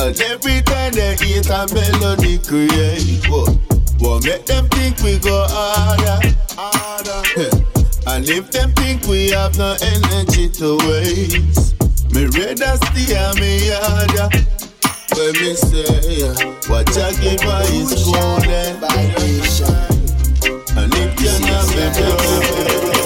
And 0.00 0.18
every 0.22 0.62
time 0.62 0.92
they 0.92 1.14
hear 1.16 1.42
a 1.52 1.68
melody 1.74 2.38
create 2.38 3.28
what? 3.28 3.54
What 3.98 4.24
make 4.24 4.46
them 4.46 4.66
think 4.70 4.98
we 5.02 5.18
go 5.18 5.44
harder, 5.46 6.18
harder. 6.56 7.20
and 8.06 8.26
if 8.26 8.50
them 8.50 8.72
think 8.72 9.06
we 9.06 9.28
have 9.28 9.58
no 9.58 9.76
energy 9.82 10.48
to 10.48 10.78
waste 10.88 11.76
Me 12.14 12.24
rather 12.32 12.78
stay 12.88 13.12
me 13.36 13.68
harder 13.76 14.30
When 15.16 15.32
me 15.36 15.54
say, 15.54 16.32
what 16.70 16.88
you 16.96 17.12
give 17.20 17.42
her 17.42 17.62
is 17.68 17.92
golden 18.02 18.80
And 20.78 20.94
if 20.96 21.20
you're 21.20 21.40
not 21.40 21.68
me, 22.94 22.99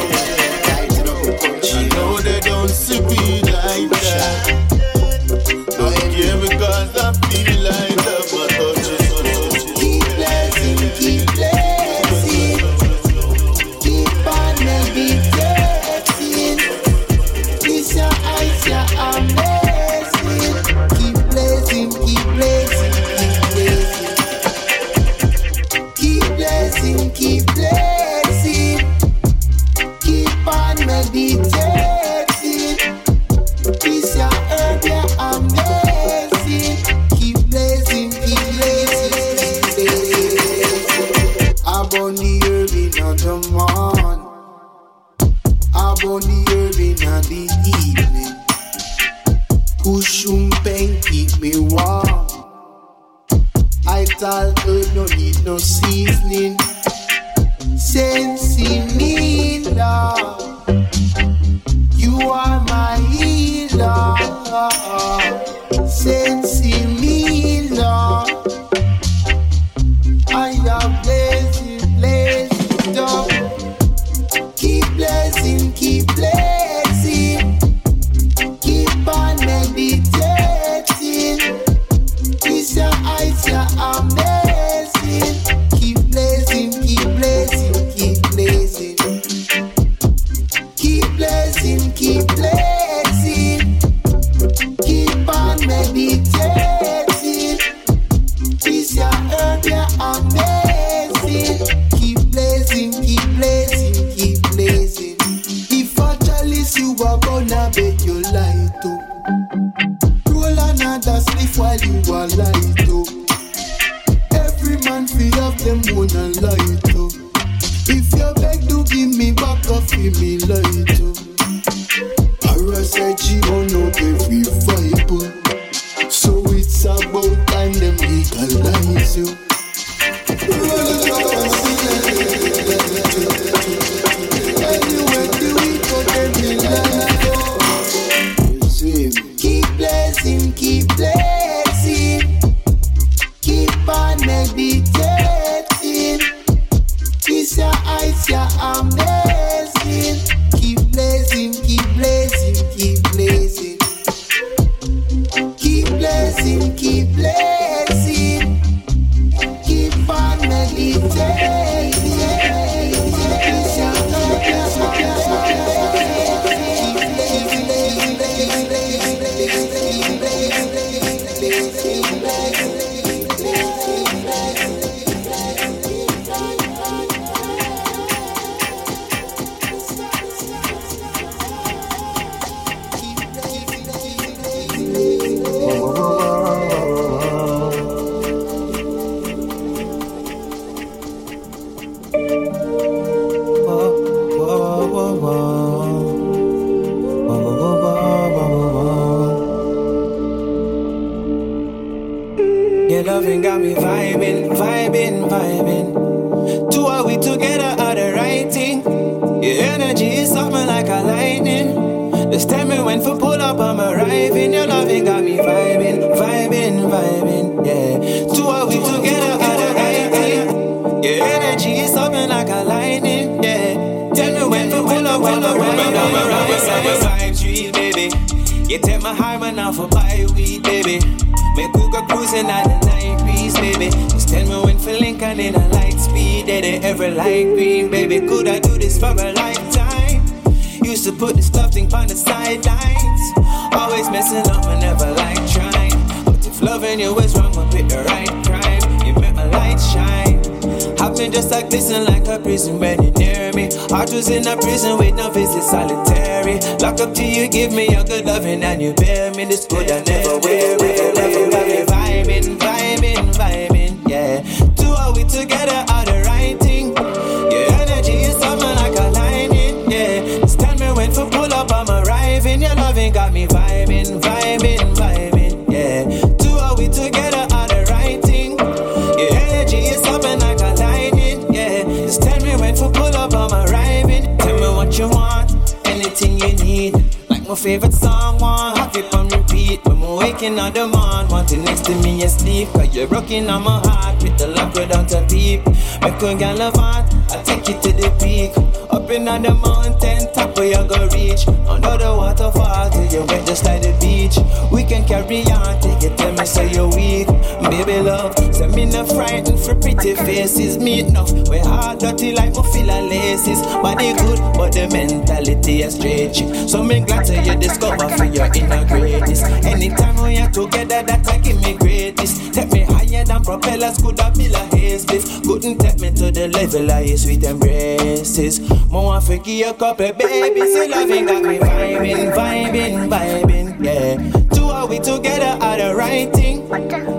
When 290.45 290.59
on 290.59 290.75
the 290.75 290.87
morn, 290.87 291.27
wanting 291.29 291.65
next 291.65 291.87
to 291.87 291.95
me 292.03 292.23
asleep. 292.23 292.69
Cause 292.75 292.95
you're 292.95 293.07
rocking 293.07 293.49
on 293.49 293.63
my 293.63 293.79
heart 293.79 294.23
with 294.23 294.37
the 294.37 294.49
love 294.49 294.75
without 294.75 295.11
a 295.11 295.27
peep. 295.27 295.65
Make 296.03 296.21
a 296.21 296.35
gal 296.35 296.57
love 296.59 296.77
I 296.77 297.43
take 297.45 297.67
you 297.67 297.81
to 297.81 297.93
the 297.93 298.11
peak. 298.21 298.84
In 299.15 299.29
on 299.29 299.43
the 299.43 299.55
mountain 299.55 300.27
top 300.35 300.57
where 300.57 300.67
you 300.67 300.89
go 300.89 301.07
reach. 301.15 301.47
Under 301.69 301.97
the 301.97 302.11
waterfall 302.19 302.91
till 302.91 303.07
you 303.07 303.25
wet 303.27 303.47
just 303.47 303.65
like 303.65 303.83
the 303.83 303.95
beach. 304.01 304.35
We 304.73 304.83
can 304.83 305.07
carry 305.07 305.45
on 305.55 305.81
take 305.81 306.03
it 306.03 306.19
tell 306.19 306.33
me 306.33 306.45
say 306.45 306.73
you're 306.73 306.89
weak. 306.89 307.29
Baby 307.71 308.03
love, 308.03 308.35
say 308.53 308.67
me 308.67 308.87
not 308.87 309.07
frightened 309.07 309.61
for 309.61 309.77
pretty 309.77 310.17
faces. 310.17 310.79
Me 310.79 310.99
enough, 310.99 311.31
we 311.49 311.61
hard 311.61 312.01
dirty 312.01 312.35
like 312.35 312.55
feel 312.55 312.87
laces. 312.87 313.63
Body 313.63 314.15
good, 314.15 314.41
but 314.59 314.73
the 314.73 314.89
mentality 314.91 315.83
is 315.83 315.97
chick. 315.97 316.35
So 316.69 316.83
me 316.83 316.99
glad 316.99 317.27
to 317.27 317.41
you 317.41 317.55
discover 317.55 318.09
for 318.17 318.25
your 318.25 318.51
inner 318.53 318.85
greatness. 318.89 319.45
Anytime 319.63 320.21
we 320.25 320.39
are 320.39 320.51
together, 320.51 321.05
that 321.05 321.29
I 321.29 321.39
give 321.39 321.63
me 321.63 321.75
greatness. 321.75 322.51
Take 322.51 322.73
me 322.73 322.81
higher 322.81 323.25
than 323.25 323.45
propellers, 323.45 323.97
could 323.99 324.19
have 324.19 324.35
built 324.35 324.55
a 324.55 324.77
haze. 324.77 325.05
Couldn't 325.45 325.79
take 325.79 326.01
me 326.01 326.11
to 326.11 326.33
the 326.33 326.49
level 326.49 326.91
of 326.91 327.07
your 327.07 327.17
sweet 327.17 327.45
embraces. 327.45 328.61
More 328.91 329.04
want 329.05 329.27
to 329.27 329.39
give 329.39 329.69
a 329.69 329.75
couple 329.75 330.13
babies, 330.15 330.75
your 330.75 330.89
loving 330.89 331.27
got 331.27 331.43
me 331.43 331.59
vibing, 331.59 332.33
vibing, 332.35 333.09
vibing, 333.09 333.85
yeah. 333.85 334.17
Two 334.55 334.65
are 334.65 334.87
we 334.87 334.99
together 334.99 335.59
are 335.63 335.77
the 335.77 335.95
right 335.95 336.33
thing. 336.33 336.61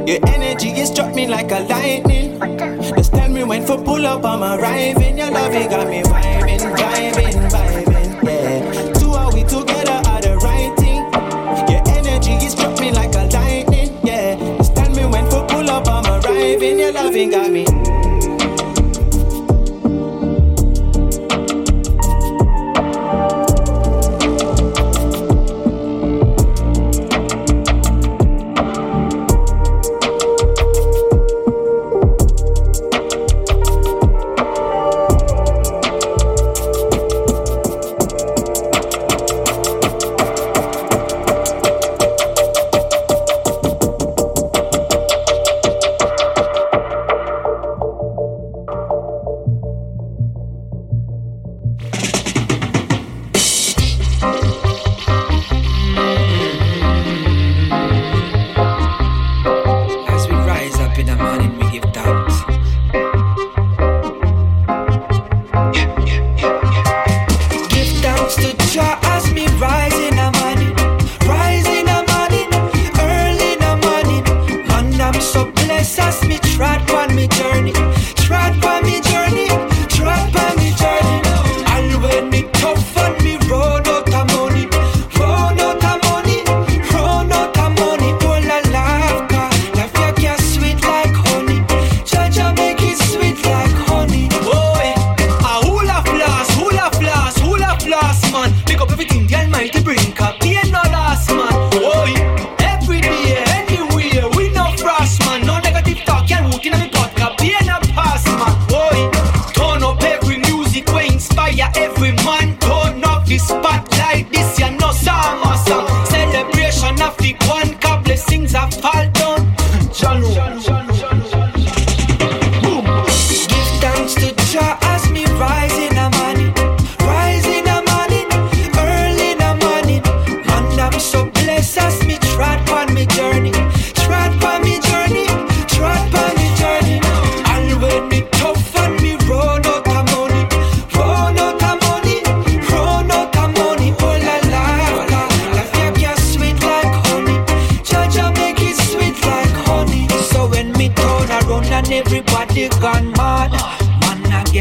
Your 0.07 0.19
energy 0.27 0.69
is 0.69 0.89
struck 0.89 1.13
me 1.13 1.27
like 1.27 1.51
a 1.51 1.59
lightning. 1.59 2.39
Just 2.95 3.13
tell 3.13 3.29
me 3.29 3.43
when 3.43 3.65
for 3.65 3.77
pull 3.77 4.05
up, 4.05 4.25
I'm 4.25 4.43
arriving. 4.43 5.17
Your 5.17 5.31
loving 5.31 5.69
got 5.69 5.87
me 5.87 6.01
vibing, 6.01 6.75
vibing, 6.75 7.49
vibing, 7.51 8.23
yeah. 8.23 8.93
Two 8.93 9.11
are 9.11 9.31
we 9.33 9.43
together 9.43 10.01
are 10.09 10.21
the 10.21 10.35
right 10.37 10.75
thing. 10.77 11.05
Your 11.69 11.83
energy 11.97 12.33
is 12.45 12.53
struck 12.53 12.79
me 12.79 12.91
like 12.91 13.13
a 13.13 13.25
lightning, 13.25 13.95
yeah. 14.03 14.35
Just 14.57 14.75
tell 14.75 14.89
me 14.89 15.05
when 15.05 15.29
for 15.29 15.45
pull 15.45 15.69
up, 15.69 15.87
I'm 15.87 16.05
arriving. 16.05 16.79
Your 16.79 16.93
loving 16.93 17.29
got 17.29 17.51
me. 17.51 17.94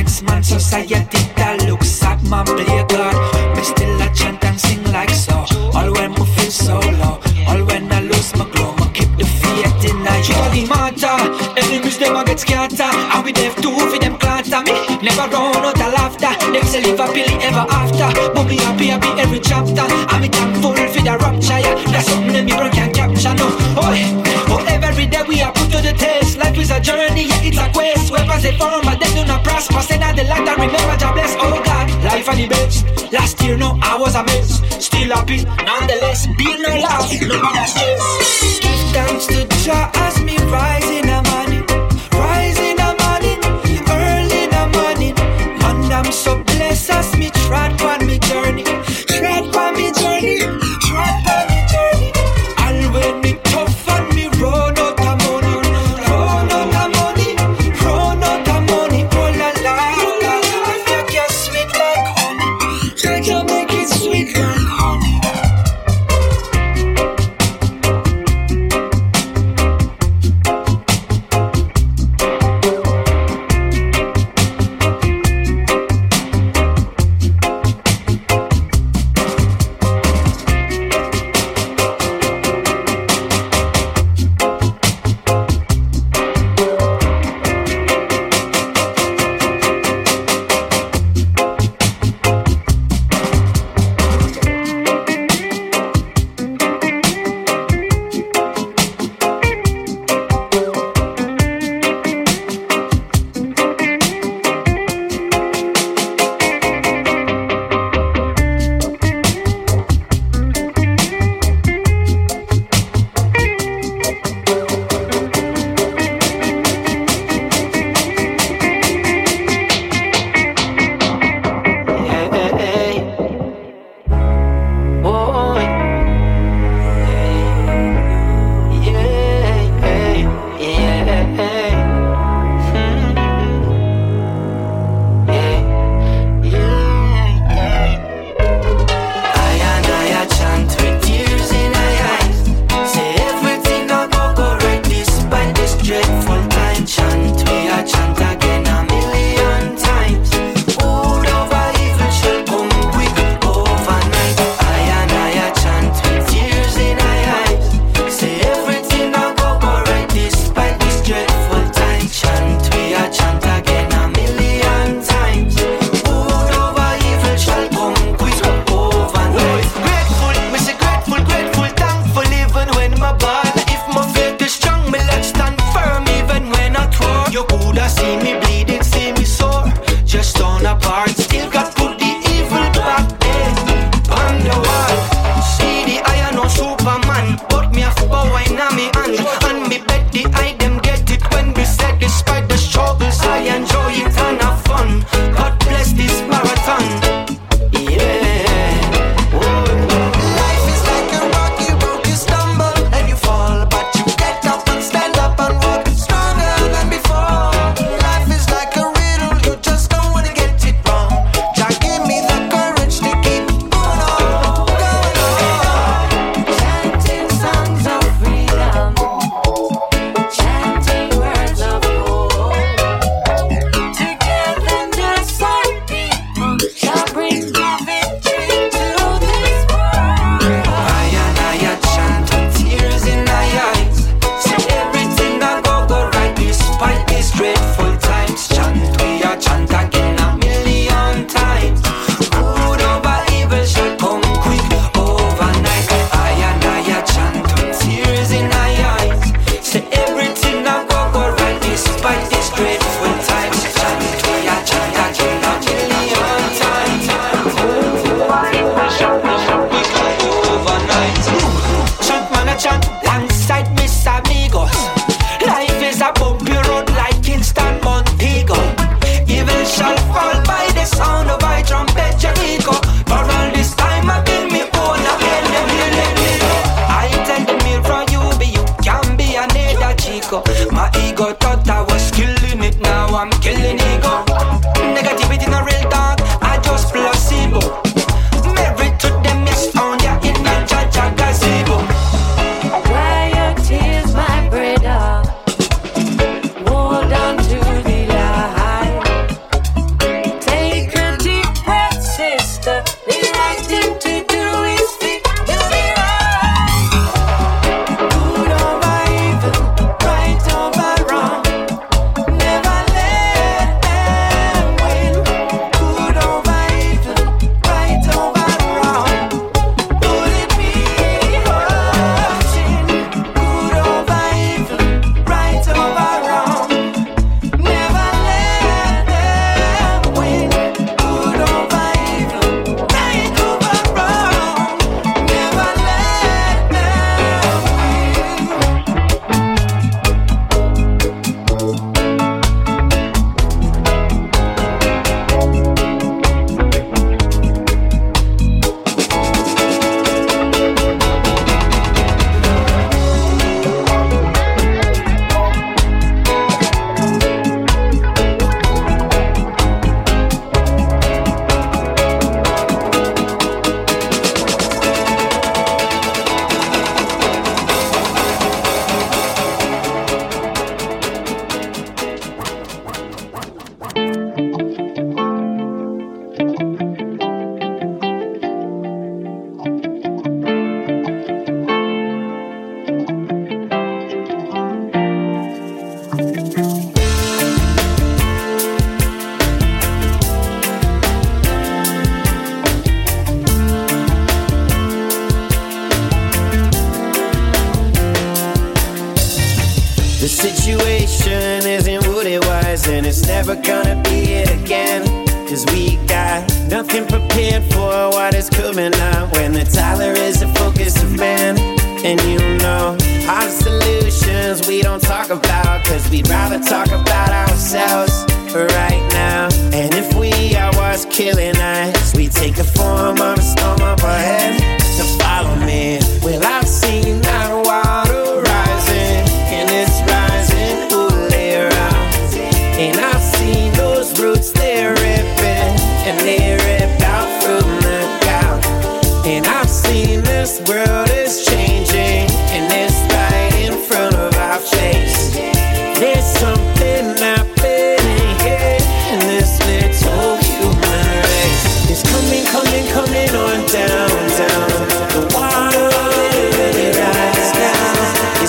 Against 0.05 0.23
man, 0.25 0.43
society 0.43 1.01
that 1.41 1.65
looks 1.65 1.89
sad, 1.89 2.21
man 2.29 2.45
play 2.45 2.85
God. 2.93 3.57
Me 3.57 3.65
still 3.65 4.03
a 4.03 4.13
chant 4.13 4.45
and 4.45 4.61
sing 4.61 4.85
like 4.93 5.09
so. 5.09 5.33
All 5.73 5.91
when 5.97 6.13
me 6.13 6.27
feel 6.37 6.53
so 6.53 6.77
low, 7.01 7.17
all 7.49 7.65
when 7.65 7.91
I 7.91 8.01
lose 8.01 8.37
my 8.37 8.45
glow, 8.53 8.77
me 8.77 8.85
keep 8.93 9.09
the 9.17 9.25
faith 9.25 9.89
in 9.89 10.05
I. 10.05 10.21
The 10.53 10.69
matter, 10.69 11.17
enemies 11.57 11.97
them 11.97 12.17
a 12.17 12.25
get 12.25 12.39
scatter. 12.39 12.85
And 12.85 13.25
we 13.25 13.33
deaf 13.33 13.57
too 13.57 13.73
for 13.73 13.99
them 13.99 14.19
clatter 14.19 14.61
me. 14.69 14.77
Never 15.01 15.25
run 15.33 15.65
out 15.65 15.73
of 15.73 15.93
laughter. 15.97 16.37
Them 16.53 16.65
say 16.69 16.85
live 16.85 17.01
happily 17.01 17.41
ever 17.41 17.65
after. 17.73 18.13
But 18.35 18.45
me 18.45 18.57
happy 18.61 18.93
happy 18.93 19.09
every 19.17 19.41
chapter. 19.41 19.89
Me 20.21 20.29
thankful 20.29 20.77
for 20.77 21.01
the 21.01 21.17
rapture. 21.17 21.65
Yeah. 21.65 21.81
That's 21.89 22.13
something 22.13 22.33
them 22.33 22.45
mirror 22.45 22.69
can 22.69 22.93
capture. 22.93 23.33
No, 23.41 23.49
oh, 23.81 23.89
oh, 24.53 24.65
every 24.69 25.07
day 25.07 25.25
we 25.27 25.41
are 25.41 25.53
put 25.53 25.73
to 25.73 25.81
the 25.81 25.97
test. 25.97 26.37
Life 26.37 26.59
is 26.59 26.71
a 26.71 26.79
journey, 26.81 27.25
yeah, 27.25 27.44
it's 28.45 28.55
a 28.55 28.59
quest. 28.59 28.85
Weapons 28.85 29.01
they 29.01 29.21
do 29.21 29.27
not 29.27 29.45
prosper. 29.45 29.81
Send 29.81 30.03
out 30.03 30.17
the 30.17 30.25
light 30.25 30.47
and 30.47 30.61
remember, 30.61 30.97
God 30.99 31.15
bless, 31.15 31.35
oh 31.39 31.63
God. 31.65 32.05
life 32.05 32.29
are 32.29 32.37
the 32.37 32.49
best. 32.49 33.13
Last 33.13 33.43
year, 33.43 33.57
no, 33.57 33.79
I 33.83 33.97
was 33.99 34.15
a 34.15 34.23
mess. 34.25 34.61
Still 34.85 35.15
happy, 35.15 35.45
nonetheless. 35.45 36.27
Be 36.39 36.45
no 36.59 36.69
laugh, 36.81 37.11
no 37.21 37.43
matter 37.43 37.67
stress. 37.67 38.61
Give 38.61 38.81
thanks 38.93 39.27
to 39.27 39.47
Jah 39.65 39.91
as 39.95 40.21
me 40.23 40.37
rising 40.51 41.09
a 41.09 41.23
money. 41.33 41.63
Rising 42.13 42.79
a 42.81 42.91
money, 43.05 43.35
early 43.89 44.45
in 44.45 44.51
the 44.51 44.65
morning. 44.77 45.15
And 45.65 45.93
I'm 45.93 46.13
so 46.13 46.43
blessed 46.43 46.91
as 46.91 47.17
me 47.17 47.31
trod 47.31 47.81
on 47.83 48.04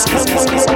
kiss, 0.03 0.25
kiss, 0.25 0.45
kiss. 0.45 0.74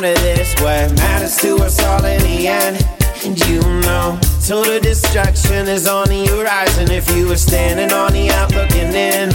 down 0.00 0.14
to 0.14 0.20
this. 0.20 0.54
What 0.60 0.92
matters 0.96 1.36
to 1.38 1.56
us 1.56 1.82
all 1.82 2.04
in 2.04 2.20
the 2.22 2.48
end? 2.48 2.84
And 3.24 3.38
you 3.48 3.60
know, 3.80 4.18
total 4.46 4.80
destruction 4.80 5.68
is 5.68 5.86
on 5.86 6.08
the 6.08 6.26
horizon. 6.26 6.90
If 6.90 7.10
you 7.16 7.28
were 7.28 7.36
standing 7.36 7.92
on 7.92 8.12
the 8.12 8.30
out 8.30 8.52
looking 8.54 8.92
in, 8.92 9.30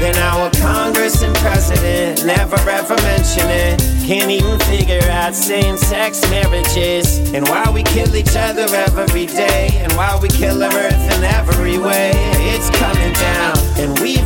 then 0.00 0.16
our 0.16 0.50
Congress 0.62 1.22
and 1.22 1.34
President 1.36 2.24
never 2.24 2.56
ever 2.56 2.96
mention 3.02 3.48
it. 3.48 3.80
Can't 4.06 4.30
even 4.30 4.58
figure 4.60 5.02
out 5.10 5.34
same 5.34 5.76
sex 5.76 6.22
marriages. 6.30 7.18
And 7.34 7.46
why 7.48 7.70
we 7.70 7.82
kill 7.82 8.14
each 8.16 8.36
other 8.36 8.66
every 8.72 9.26
day. 9.26 9.68
And 9.82 9.92
why 9.94 10.18
we 10.20 10.28
kill 10.28 10.62
our 10.62 10.72
earth 10.72 11.16
in 11.16 11.24
every 11.24 11.78
way. 11.78 12.12
It's 12.54 12.70
coming 12.78 13.12
down. 13.12 13.56
And 13.76 13.98
we've 13.98 14.25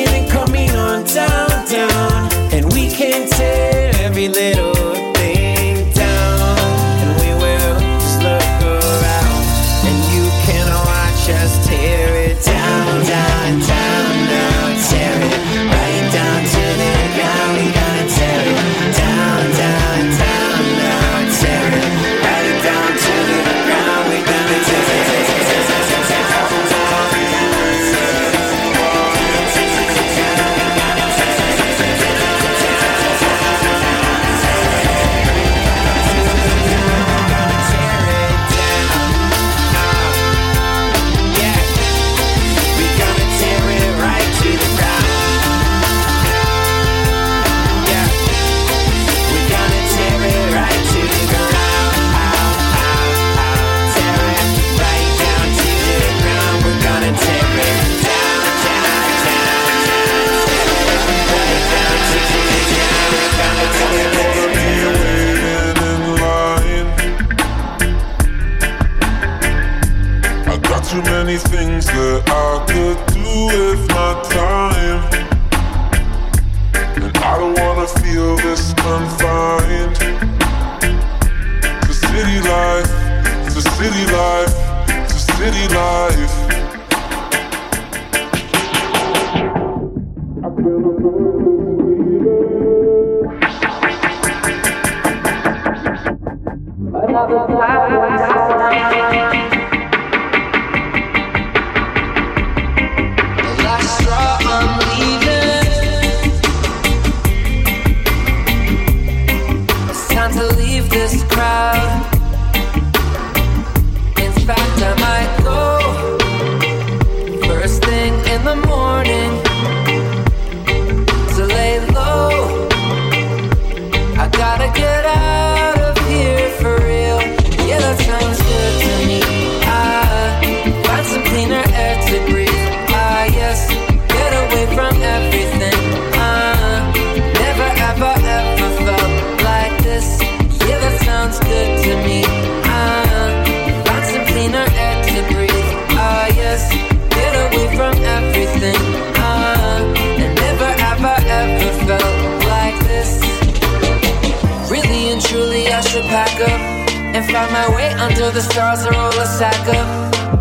and 157.21 157.31
find 157.31 157.51
my 157.51 157.67
way 157.75 157.89
under 157.93 158.31
the 158.31 158.41
stars 158.41 158.81
and 158.83 158.95
roll 158.95 159.13
a 159.19 159.25
sack 159.25 159.67
up. 159.67 159.89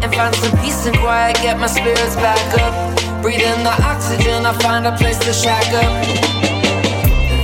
And 0.03 0.15
find 0.15 0.35
some 0.35 0.57
peace 0.61 0.87
and 0.87 0.97
quiet 0.97 1.37
get 1.37 1.59
my 1.59 1.67
spirits 1.67 2.17
back 2.17 2.41
up. 2.65 2.75
Breathe 3.23 3.43
in 3.43 3.63
the 3.63 3.75
oxygen 3.85 4.47
i 4.47 4.53
find 4.65 4.87
a 4.87 4.93
place 4.97 5.19
to 5.19 5.33
shack 5.33 5.67
up. 5.85 5.93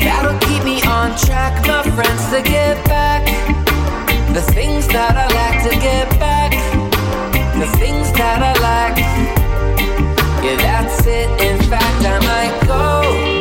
That'll 0.05 0.39
keep 0.49 0.63
me 0.65 0.81
on 0.83 1.17
track 1.19 1.55
my 1.67 1.83
friends 1.97 2.25
to 2.33 2.41
get 2.43 2.77
back. 2.87 3.25
The 4.33 4.43
things 4.57 4.87
that 4.89 5.15
i 5.25 5.27
like 5.41 5.59
to 5.69 5.75
get 5.89 6.09
back. 6.19 6.53
The 7.61 7.69
things 7.79 8.13
that 8.13 8.41
i 8.43 8.53
like 8.71 8.99
yeah 10.45 10.57
that's 10.57 11.07
it. 11.07 11.29
In 11.49 11.59
fact 11.71 12.01
i 12.05 12.19
might 12.31 12.67
go. 12.67 13.36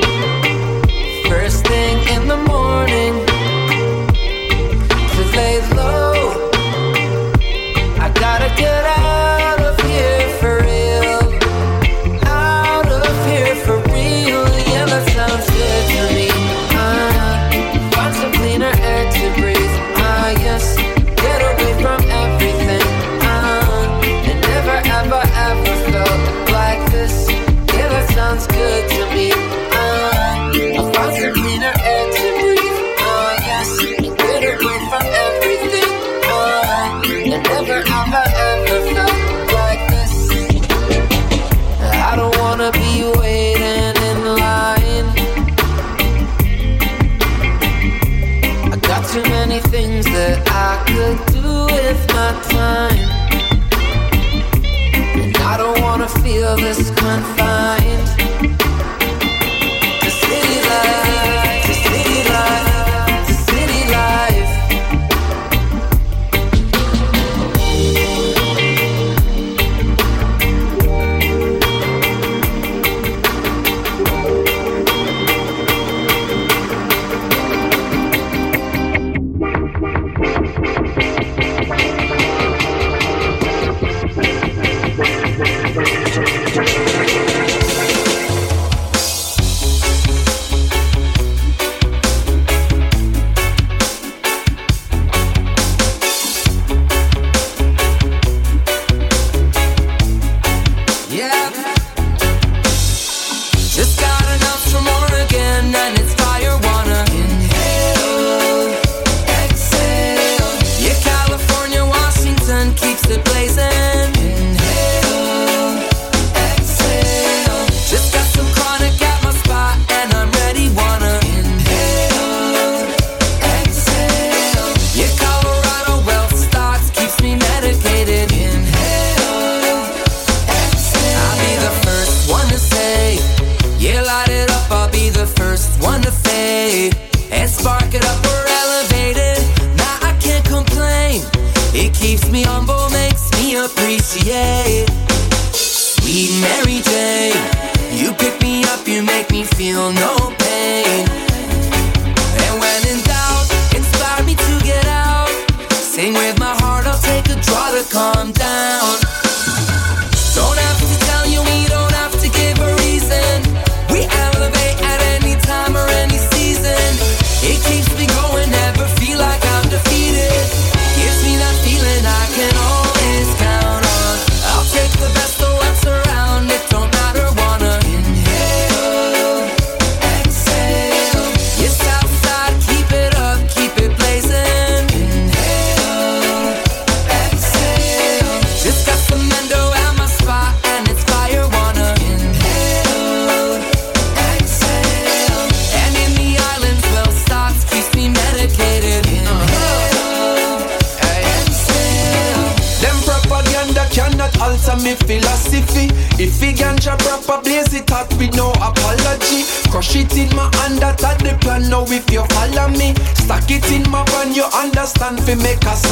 if 215.27 215.41
make 215.41 215.65
us 215.65 215.84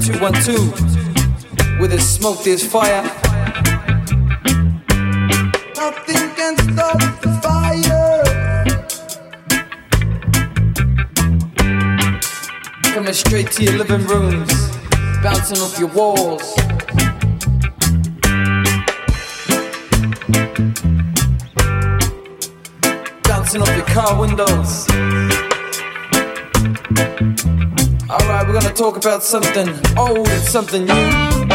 212 0.00 1.80
With 1.80 1.90
there's 1.90 2.08
smoke 2.08 2.42
there's 2.44 2.66
fire. 2.66 3.02
Nothing 5.76 6.30
can 6.34 6.56
stop 6.56 6.98
the 7.20 7.30
fire. 7.42 8.22
Coming 12.94 13.12
straight 13.14 13.50
to 13.52 13.64
your 13.64 13.74
living 13.78 14.06
rooms. 14.06 14.52
Bouncing 15.22 15.58
off 15.58 15.78
your 15.78 15.88
walls. 15.88 16.54
Bouncing 23.22 23.62
off 23.62 23.76
your 23.76 23.86
car 23.86 24.20
windows. 24.20 24.86
talk 28.76 28.98
about 28.98 29.22
something 29.22 29.68
old, 29.96 30.28
and 30.28 30.44
something 30.44 30.84
new. 30.84 31.45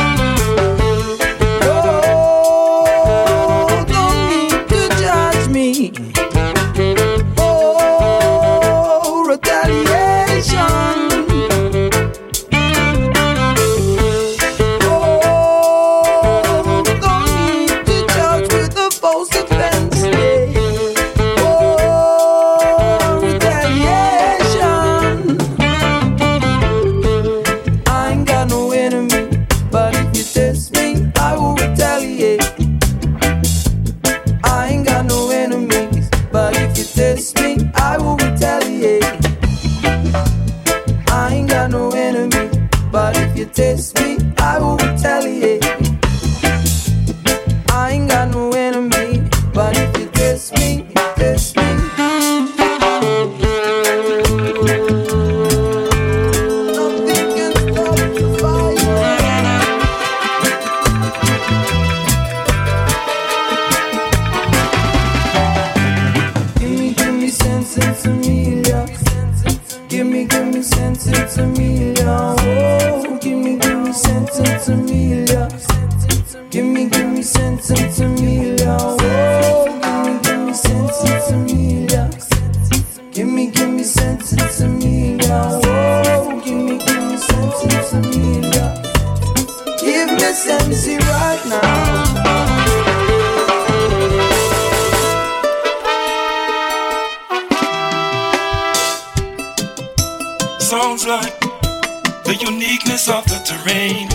terrain. 103.52 104.11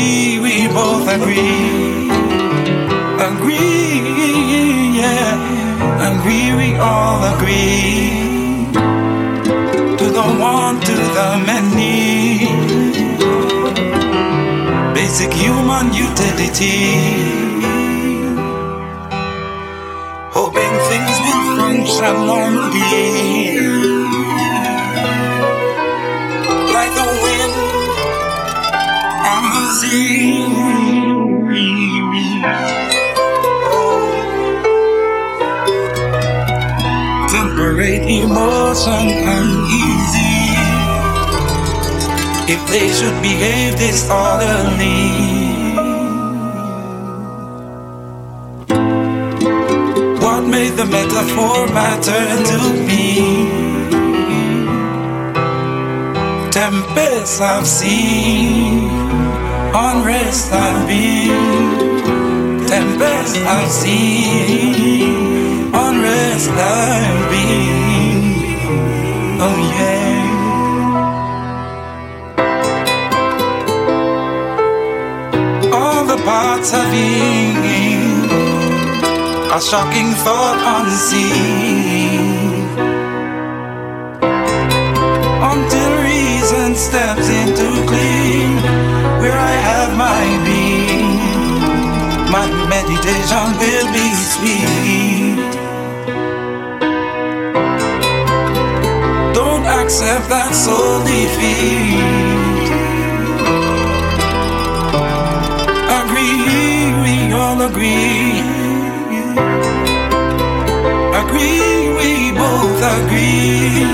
agree, 0.00 0.40
we 0.40 0.68
both 0.68 1.08
agree. 1.08 2.10
Agree, 3.30 4.98
yeah. 4.98 6.10
Agree, 6.10 6.54
we 6.54 6.76
all 6.76 7.22
agree. 7.34 8.68
To 9.98 10.06
the 10.18 10.26
one, 10.40 10.80
to 10.80 10.94
the 11.16 11.28
many. 11.46 12.48
Basic 14.94 15.32
human 15.32 15.92
utility. 15.92 16.78
Hoping 20.32 20.74
things 20.88 21.16
will 21.24 21.44
function 21.56 22.16
on 22.38 23.89
see. 29.70 30.42
Temperate 37.30 38.02
emotion 38.22 39.06
uneasy. 39.36 40.38
If 42.52 42.60
they 42.72 42.88
should 42.96 43.16
behave 43.22 43.78
disorderly. 43.78 45.30
What 50.24 50.42
made 50.48 50.74
the 50.80 50.86
metaphor 50.86 51.66
matter 51.68 52.24
to 52.50 52.58
me? 52.88 53.70
Tempests 56.50 57.40
I've 57.40 57.66
seen 57.66 58.99
unrest 59.74 60.52
I've 60.52 60.86
been, 60.86 62.66
tempest 62.66 63.36
I've 63.36 63.70
seen, 63.70 64.74
unrest 65.74 66.50
I've 66.50 67.30
been. 67.30 68.20
Oh 69.42 69.58
yeah. 69.76 70.18
All 75.72 76.04
the 76.04 76.18
parts 76.24 76.72
of 76.74 76.92
you 76.94 77.50
a 79.52 79.60
shocking 79.60 80.12
thought 80.24 80.58
unseen. 80.76 82.20
Until 85.50 85.92
reason 86.04 86.74
steps 86.76 87.28
in. 87.28 87.39
Meditation 93.00 93.58
will 93.58 93.92
be 93.92 94.14
sweet. 94.32 95.52
Don't 99.34 99.66
accept 99.66 100.28
that 100.28 100.52
soul 100.54 100.98
defeat. 101.04 102.00
Agree, 106.00 106.92
we 107.02 107.32
all 107.32 107.60
agree. 107.62 108.42
Agree, 111.22 111.88
we 111.98 112.32
both 112.32 112.80
agree. 112.98 113.84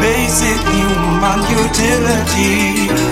Basic 0.00 0.60
human 0.74 1.40
utility. 1.62 3.03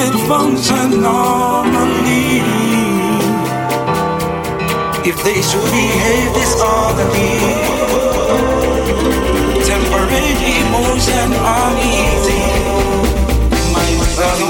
Will 0.00 0.16
function 0.26 1.02
normally. 1.02 2.40
If 5.04 5.16
they 5.22 5.42
should 5.42 5.68
behave 5.76 6.32
disorderly, 6.32 7.36
temperate 9.68 10.40
emotion 10.56 11.28
uneasy. 11.36 12.44
My 13.76 13.84
brother 14.16 14.48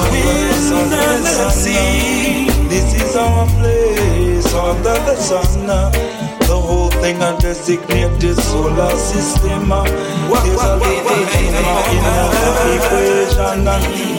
will 0.71 0.87
never 0.89 1.51
see. 1.51 2.47
This 2.69 2.95
is 2.95 3.17
our 3.17 3.47
place 3.59 4.55
under 4.55 4.99
the 5.03 5.17
sun. 5.17 5.67
The 6.47 6.57
whole 6.57 6.91
thing 7.03 7.21
I 7.23 7.37
designate 7.41 8.21
the 8.21 8.41
solar 8.41 8.97
system. 8.97 9.69
There's 9.69 10.63
a 10.63 10.77
little 10.77 11.25
humor 11.35 11.83
in 11.91 12.05
the 12.07 12.75
equation. 12.77 14.10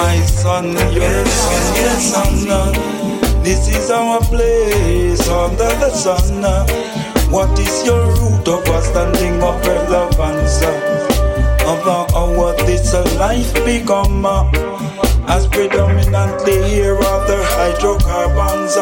My 0.00 0.16
son, 0.22 0.72
your 0.96 1.26
son. 1.26 2.72
This 3.44 3.68
is 3.68 3.90
our 3.90 4.18
place 4.20 5.28
under 5.28 5.72
the 5.76 5.90
sun. 5.90 6.40
What 7.30 7.52
is 7.60 7.84
your 7.84 8.06
root 8.16 8.48
of 8.48 8.64
a 8.64 8.80
standing 8.80 9.42
of 9.42 9.60
relevance? 9.60 10.62
Of 11.68 11.86
our 11.86 12.56
this 12.64 12.94
life 13.18 13.52
become 13.66 14.24
as 15.28 15.46
predominantly 15.48 16.62
here 16.70 16.96
are 16.96 17.22
the 17.28 17.38
hydrocarbons. 17.52 18.78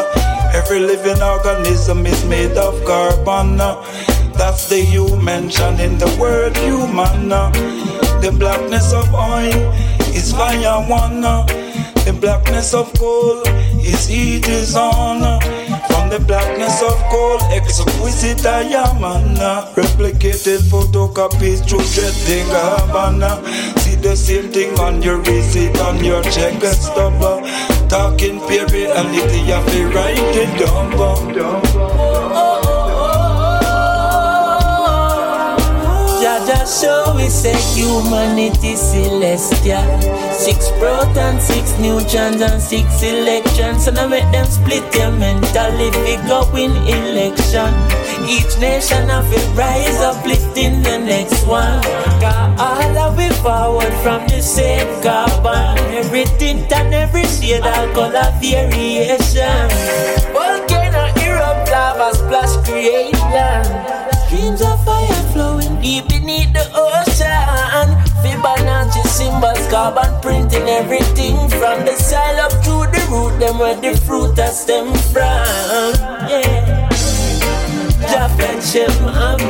Every 0.54 0.78
living 0.78 1.20
organism 1.20 2.06
is 2.06 2.24
made 2.26 2.56
of 2.56 2.78
carbon. 2.84 3.56
That's 4.38 4.68
the 4.68 4.80
you 4.80 5.16
mentioned 5.16 5.80
in 5.80 5.98
the 5.98 6.16
word 6.20 6.56
human. 6.58 7.32
Uh, 7.32 7.50
the 8.22 8.30
blackness 8.30 8.92
of 8.92 9.12
oil 9.14 9.87
is 10.14 10.32
fire 10.32 10.80
one. 10.88 11.20
The 11.20 12.16
blackness 12.20 12.72
of 12.74 12.92
coal 12.98 13.42
is 13.80 14.06
heat 14.06 14.48
is 14.48 14.74
on. 14.74 15.20
From 15.88 16.08
the 16.08 16.18
blackness 16.26 16.82
of 16.82 16.96
coal, 17.10 17.38
exquisite 17.52 18.38
diamond. 18.42 19.38
Replicated 19.76 20.60
photocopies 20.70 21.68
through 21.68 21.84
the 22.26 22.44
Gabbana. 22.48 23.44
See 23.80 23.96
the 23.96 24.16
same 24.16 24.50
thing 24.50 24.78
on 24.80 25.02
your 25.02 25.18
receipt, 25.18 25.78
on 25.80 26.02
your 26.02 26.22
check 26.24 26.62
uh, 26.62 26.68
and 26.68 26.76
stub. 26.76 27.88
Talking 27.88 28.40
periodically, 28.48 29.40
you 29.46 29.52
have 29.52 29.70
to 29.72 29.86
write 29.88 30.36
it 30.36 30.58
down. 30.58 32.17
Show 36.68 37.14
we 37.16 37.28
say 37.28 37.56
humanity 37.72 38.76
celestial. 38.76 39.82
Six 40.32 40.68
protons, 40.78 41.42
six 41.42 41.72
neutrons, 41.78 42.40
and 42.42 42.60
six 42.60 43.02
electrons. 43.02 43.88
And 43.88 43.98
I 43.98 44.06
make 44.06 44.30
them 44.30 44.46
split 44.46 44.84
their 44.92 45.10
mentally 45.10 45.90
figure 46.04 46.44
win 46.52 46.76
election. 46.84 47.72
Each 48.28 48.58
nation 48.60 49.08
have 49.08 49.32
a 49.32 49.40
rise 49.56 50.00
up, 50.00 50.18
uplifting 50.18 50.82
the 50.82 50.98
next 50.98 51.46
one. 51.46 51.80
Got 52.20 52.60
all 52.60 52.98
of 52.98 53.16
we 53.16 53.28
forward 53.40 53.92
from 54.02 54.26
the 54.28 54.42
same 54.42 54.88
carbon. 55.02 55.78
Every 55.94 56.24
tint 56.38 56.70
and 56.72 56.92
every 56.92 57.24
shade, 57.24 57.62
all 57.62 57.88
color 57.94 58.30
variation. 58.40 60.17
Symbols, 69.38 69.68
carbon 69.68 70.20
printing 70.20 70.68
everything 70.68 71.36
from 71.48 71.84
the 71.84 71.94
soil 71.94 72.40
up 72.40 72.50
to 72.50 72.90
the 72.90 73.06
root. 73.08 73.38
Them 73.38 73.58
where 73.58 73.76
the 73.76 73.96
fruit 73.96 74.36
has 74.36 74.62
stem 74.62 74.92
from. 75.12 75.94
Yeah. 76.26 76.88
Japan 78.10 78.60
Shem 78.60 78.90
um, 79.06 79.40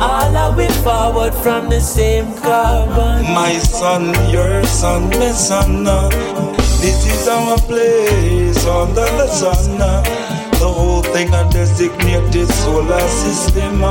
all 0.00 0.36
are 0.36 0.56
we 0.56 0.66
forward 0.82 1.32
from 1.34 1.68
the 1.68 1.80
same 1.80 2.34
carbon. 2.38 3.22
My 3.32 3.52
son, 3.58 4.06
your 4.32 4.64
son, 4.64 5.08
my 5.10 5.30
son. 5.30 5.84
This 6.80 7.06
is 7.06 7.28
our 7.28 7.58
place 7.58 8.66
under 8.66 9.06
the 9.06 9.28
sun. 9.28 9.78
The 10.58 10.66
whole 10.68 11.02
thing 11.02 11.32
I 11.32 11.48
designate 11.48 12.32
the 12.32 12.46
solar 12.46 13.06
system. 13.06 13.82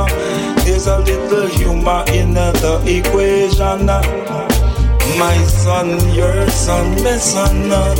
There's 0.66 0.86
a 0.88 0.98
little 0.98 1.46
humor 1.46 2.04
in 2.08 2.34
the 2.34 2.82
equation. 2.84 3.88
My 5.18 5.36
son, 5.44 6.14
your 6.14 6.48
son, 6.50 7.02
my 7.02 7.16
son. 7.18 7.70
Uh. 7.70 7.94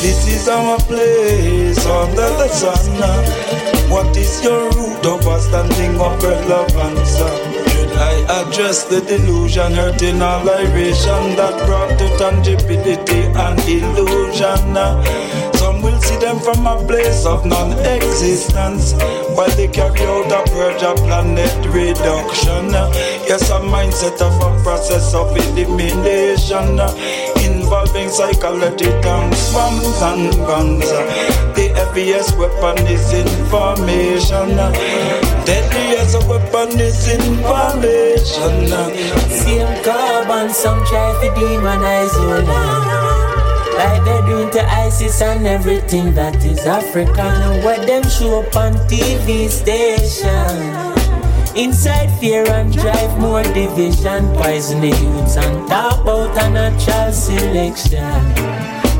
This 0.00 0.26
is 0.28 0.48
our 0.48 0.78
place 0.78 1.84
under 1.86 2.30
the 2.40 2.48
sun. 2.48 3.02
Uh. 3.02 3.22
What 3.88 4.16
is 4.16 4.42
your 4.42 4.70
root 4.72 5.06
of 5.06 5.42
standing 5.42 6.00
of 6.00 6.22
relevance? 6.22 7.18
Should 7.72 7.92
I 7.92 8.42
address 8.42 8.84
the 8.84 9.00
delusion, 9.00 9.72
hurting 9.72 10.22
all 10.22 10.48
iration 10.48 11.36
that 11.36 11.66
brought 11.66 11.98
to 11.98 12.08
tangibility 12.18 13.22
and 13.28 13.60
illusion? 13.60 14.76
Uh? 14.76 15.38
Will 15.52 15.66
see 15.66 15.67
them 16.20 16.38
from 16.40 16.66
a 16.66 16.76
place 16.86 17.24
of 17.24 17.44
non-existence. 17.46 18.92
While 19.34 19.50
they 19.56 19.68
carry 19.68 20.00
out 20.02 20.32
a 20.32 20.42
purge 20.50 20.82
planet 21.06 21.66
reduction. 21.66 22.70
Yes, 23.28 23.50
a 23.50 23.60
mindset 23.60 24.20
of 24.20 24.34
a 24.42 24.62
process 24.62 25.14
of 25.14 25.36
elimination. 25.36 26.80
Involving 27.44 28.08
psychology, 28.08 28.90
tanks, 29.02 29.52
bombs 29.52 30.02
and 30.02 30.32
guns. 30.46 30.88
The 31.54 31.72
heaviest 31.74 32.36
weapon 32.38 32.86
is 32.86 33.12
information. 33.12 34.56
Deadliest 35.46 36.28
weapon 36.28 36.78
is 36.80 37.08
information. 37.08 38.68
Same 39.30 39.84
carbon, 39.84 40.50
some 40.50 40.84
try 40.86 41.12
to 41.22 41.30
demonize 41.40 42.46
land. 42.46 43.27
Like 43.78 44.04
they're 44.04 44.26
doing 44.26 44.50
to 44.50 44.62
ISIS 44.66 45.22
and 45.22 45.46
everything 45.46 46.12
that 46.14 46.34
is 46.44 46.66
African. 46.66 47.14
And 47.20 47.62
what 47.62 47.86
them 47.86 48.02
show 48.10 48.42
up 48.42 48.56
on 48.56 48.74
TV 48.90 49.48
station. 49.48 50.50
Inside 51.54 52.10
fear 52.18 52.44
and 52.50 52.72
drive 52.72 53.16
more 53.20 53.44
division. 53.44 54.34
Poison 54.34 54.80
the 54.80 54.88
youths 54.88 55.36
and 55.36 55.68
talk 55.68 56.02
about 56.02 56.36
a 56.42 56.50
natural 56.50 57.12
selection. 57.12 58.02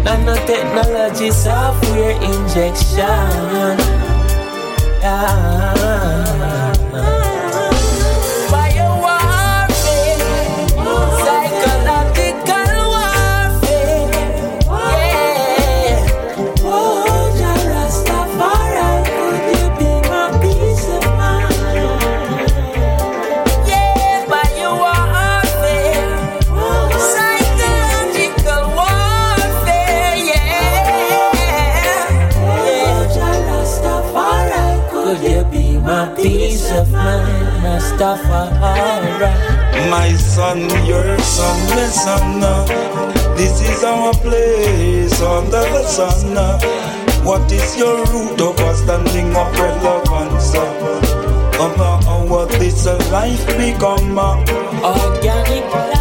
Nanotechnology 0.06 1.32
software 1.32 2.14
injection. 2.22 3.74
Ah. 5.02 5.87
My 39.90 40.12
son, 40.16 40.68
your 40.84 41.18
son, 41.18 41.76
listen. 41.76 42.42
Uh. 42.42 42.66
This 43.36 43.60
is 43.62 43.84
our 43.84 44.12
place 44.12 45.20
under 45.22 45.64
the 45.74 45.82
sun. 45.86 46.36
Uh. 46.36 46.58
What 47.24 47.50
is 47.50 47.76
your 47.78 48.04
root 48.06 48.40
of 48.40 48.76
standing 48.76 49.34
up 49.34 49.52
relevance? 49.54 50.54
Uh, 50.54 50.88
what 52.28 52.50
this 52.50 52.86
life 53.10 53.46
become? 53.56 54.18
Uh? 54.18 54.36
Organic 54.84 55.64
life, 55.72 55.97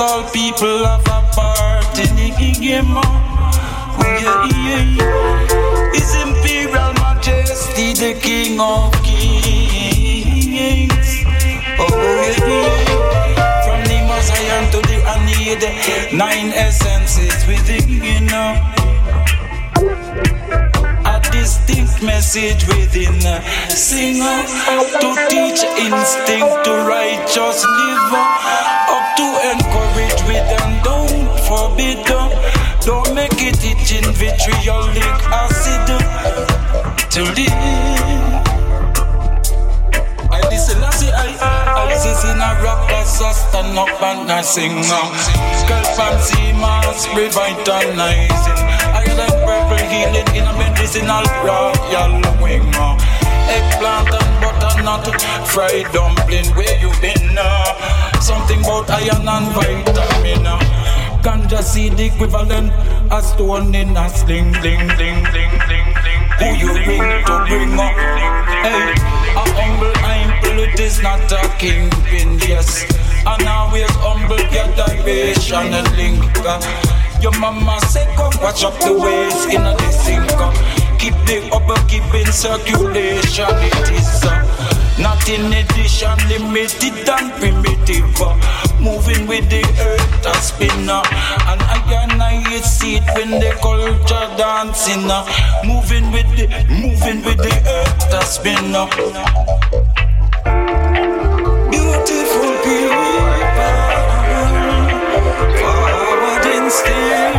all 0.00 0.28
people 0.30 0.84
have 0.84 1.06
a 1.06 1.22
part 1.32 1.98
in 1.98 2.14
the 2.16 2.30
game. 2.60 2.96
Oh, 2.96 3.02
yeah, 4.02 4.48
yeah. 4.52 4.84
His 5.92 6.14
Imperial 6.16 6.92
Majesty, 7.00 7.94
the 7.94 8.12
King 8.20 8.60
of 8.60 8.92
Kings. 9.02 9.64
Oh, 11.78 11.88
yeah, 11.96 12.36
yeah. 12.46 13.64
From 13.64 13.80
the 13.84 13.98
Messiah 14.06 14.70
to 14.72 14.78
the 14.84 14.98
Anid, 15.06 15.62
nine 16.12 16.52
essences 16.52 17.46
within, 17.46 17.88
you 17.88 18.20
know. 18.26 18.56
A 21.06 21.20
distinct 21.32 22.02
message 22.02 22.66
within. 22.66 23.24
Uh, 23.24 23.40
sing 23.68 24.20
up 24.20 24.46
to 25.00 25.14
teach 25.30 25.64
instinct 25.78 26.64
to 26.64 26.72
righteous 26.84 27.64
live. 27.64 28.75
Itching 33.86 34.12
vitriolic 34.14 35.04
acid. 35.30 35.86
To 37.14 37.22
live. 37.22 37.52
I 40.28 40.40
listen, 40.50 40.82
I 40.82 40.90
see, 40.90 41.10
I, 41.10 41.30
I 41.40 41.86
listen 41.86 42.30
in 42.34 42.42
a 42.42 42.50
rap, 42.62 43.06
so 43.06 43.30
stand 43.30 43.78
up 43.78 44.02
and 44.02 44.30
I 44.30 44.42
sing. 44.42 44.82
Girl 45.70 45.84
fancy 45.94 46.52
mask 46.58 47.14
revitalizing. 47.14 48.58
I 48.90 49.06
like 49.14 49.38
purple 49.46 49.86
healing 49.86 50.28
in 50.34 50.44
a 50.44 50.52
medicinal 50.58 51.22
royal 51.46 52.20
wing. 52.42 52.66
Eggplant 53.46 54.10
and 54.10 54.32
butternut, 54.42 55.06
fried 55.46 55.86
dumpling, 55.92 56.46
where 56.56 56.76
you 56.80 56.90
been? 57.00 57.38
Uh? 57.38 58.20
Something 58.20 58.60
about 58.60 58.90
iron 58.90 59.28
and 59.28 59.46
vitamin. 59.54 60.44
Uh? 60.44 60.58
Ganja 61.22 61.62
seed 61.62 61.98
equivalent, 61.98 62.72
a 63.10 63.22
stone 63.22 63.74
in 63.74 63.96
a 63.96 64.08
sling, 64.08 64.52
ding, 64.62 64.86
ding, 64.98 65.22
ding, 65.32 65.52
ding, 65.68 65.88
ding. 66.04 66.22
Who 66.38 66.46
you 66.60 66.72
bring 66.84 67.24
to 67.26 67.44
bring 67.48 67.78
up? 67.78 67.94
Hey, 68.64 68.92
a 69.34 69.44
humble 69.56 69.96
it 70.76 70.80
is 70.80 71.02
not 71.02 71.30
a 71.32 71.48
kingpin, 71.58 72.38
yes. 72.40 72.84
And 73.26 73.48
always 73.48 73.90
humble, 74.04 74.36
get 74.50 74.76
diversion 74.76 75.72
and 75.72 75.88
link. 75.96 76.22
Your 77.22 77.32
mama 77.40 77.80
say, 77.88 78.04
come 78.14 78.32
watch 78.42 78.64
up 78.64 78.78
the 78.80 78.92
ways 78.92 79.46
in 79.54 79.62
a 79.62 79.76
sink. 79.92 80.28
Keep 81.00 81.14
the 81.26 81.48
upper, 81.52 81.80
keep 81.88 82.04
in 82.14 82.30
circulation, 82.32 83.48
it 83.50 83.90
is. 83.90 84.24
Uh, 84.24 84.44
not 84.98 85.28
in 85.28 85.52
addition, 85.52 86.16
limited 86.28 87.08
and 87.08 87.32
primitive. 87.40 88.20
uh, 88.20 88.65
moving 88.80 89.26
with 89.26 89.48
the 89.50 89.62
earth 89.80 90.26
and 90.26 90.42
spinner. 90.42 91.02
And 91.50 91.60
I 91.62 91.78
and 92.02 92.22
I 92.22 92.60
see 92.60 92.96
it 92.96 93.04
when 93.14 93.30
the 93.40 93.50
culture 93.60 94.26
dancing, 94.36 95.10
uh, 95.10 95.24
moving 95.64 96.10
with 96.12 96.28
the 96.36 96.46
moving 96.68 97.22
with 97.24 97.38
the 97.38 97.54
earth 97.76 98.14
and 98.14 98.26
spinner. 98.26 98.86
Beautiful 101.70 102.52
people, 102.64 103.16
forward 105.60 106.46
and 106.46 106.72
still. 106.72 107.35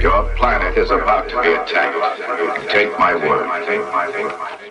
Your 0.00 0.34
planet 0.36 0.76
is 0.76 0.90
about 0.90 1.28
to 1.28 1.42
be 1.42 1.52
attacked. 1.52 2.70
Take 2.70 2.98
my 2.98 3.14
word. 3.14 3.66
Take 3.66 3.80
my 3.92 4.08
word. 4.08 4.69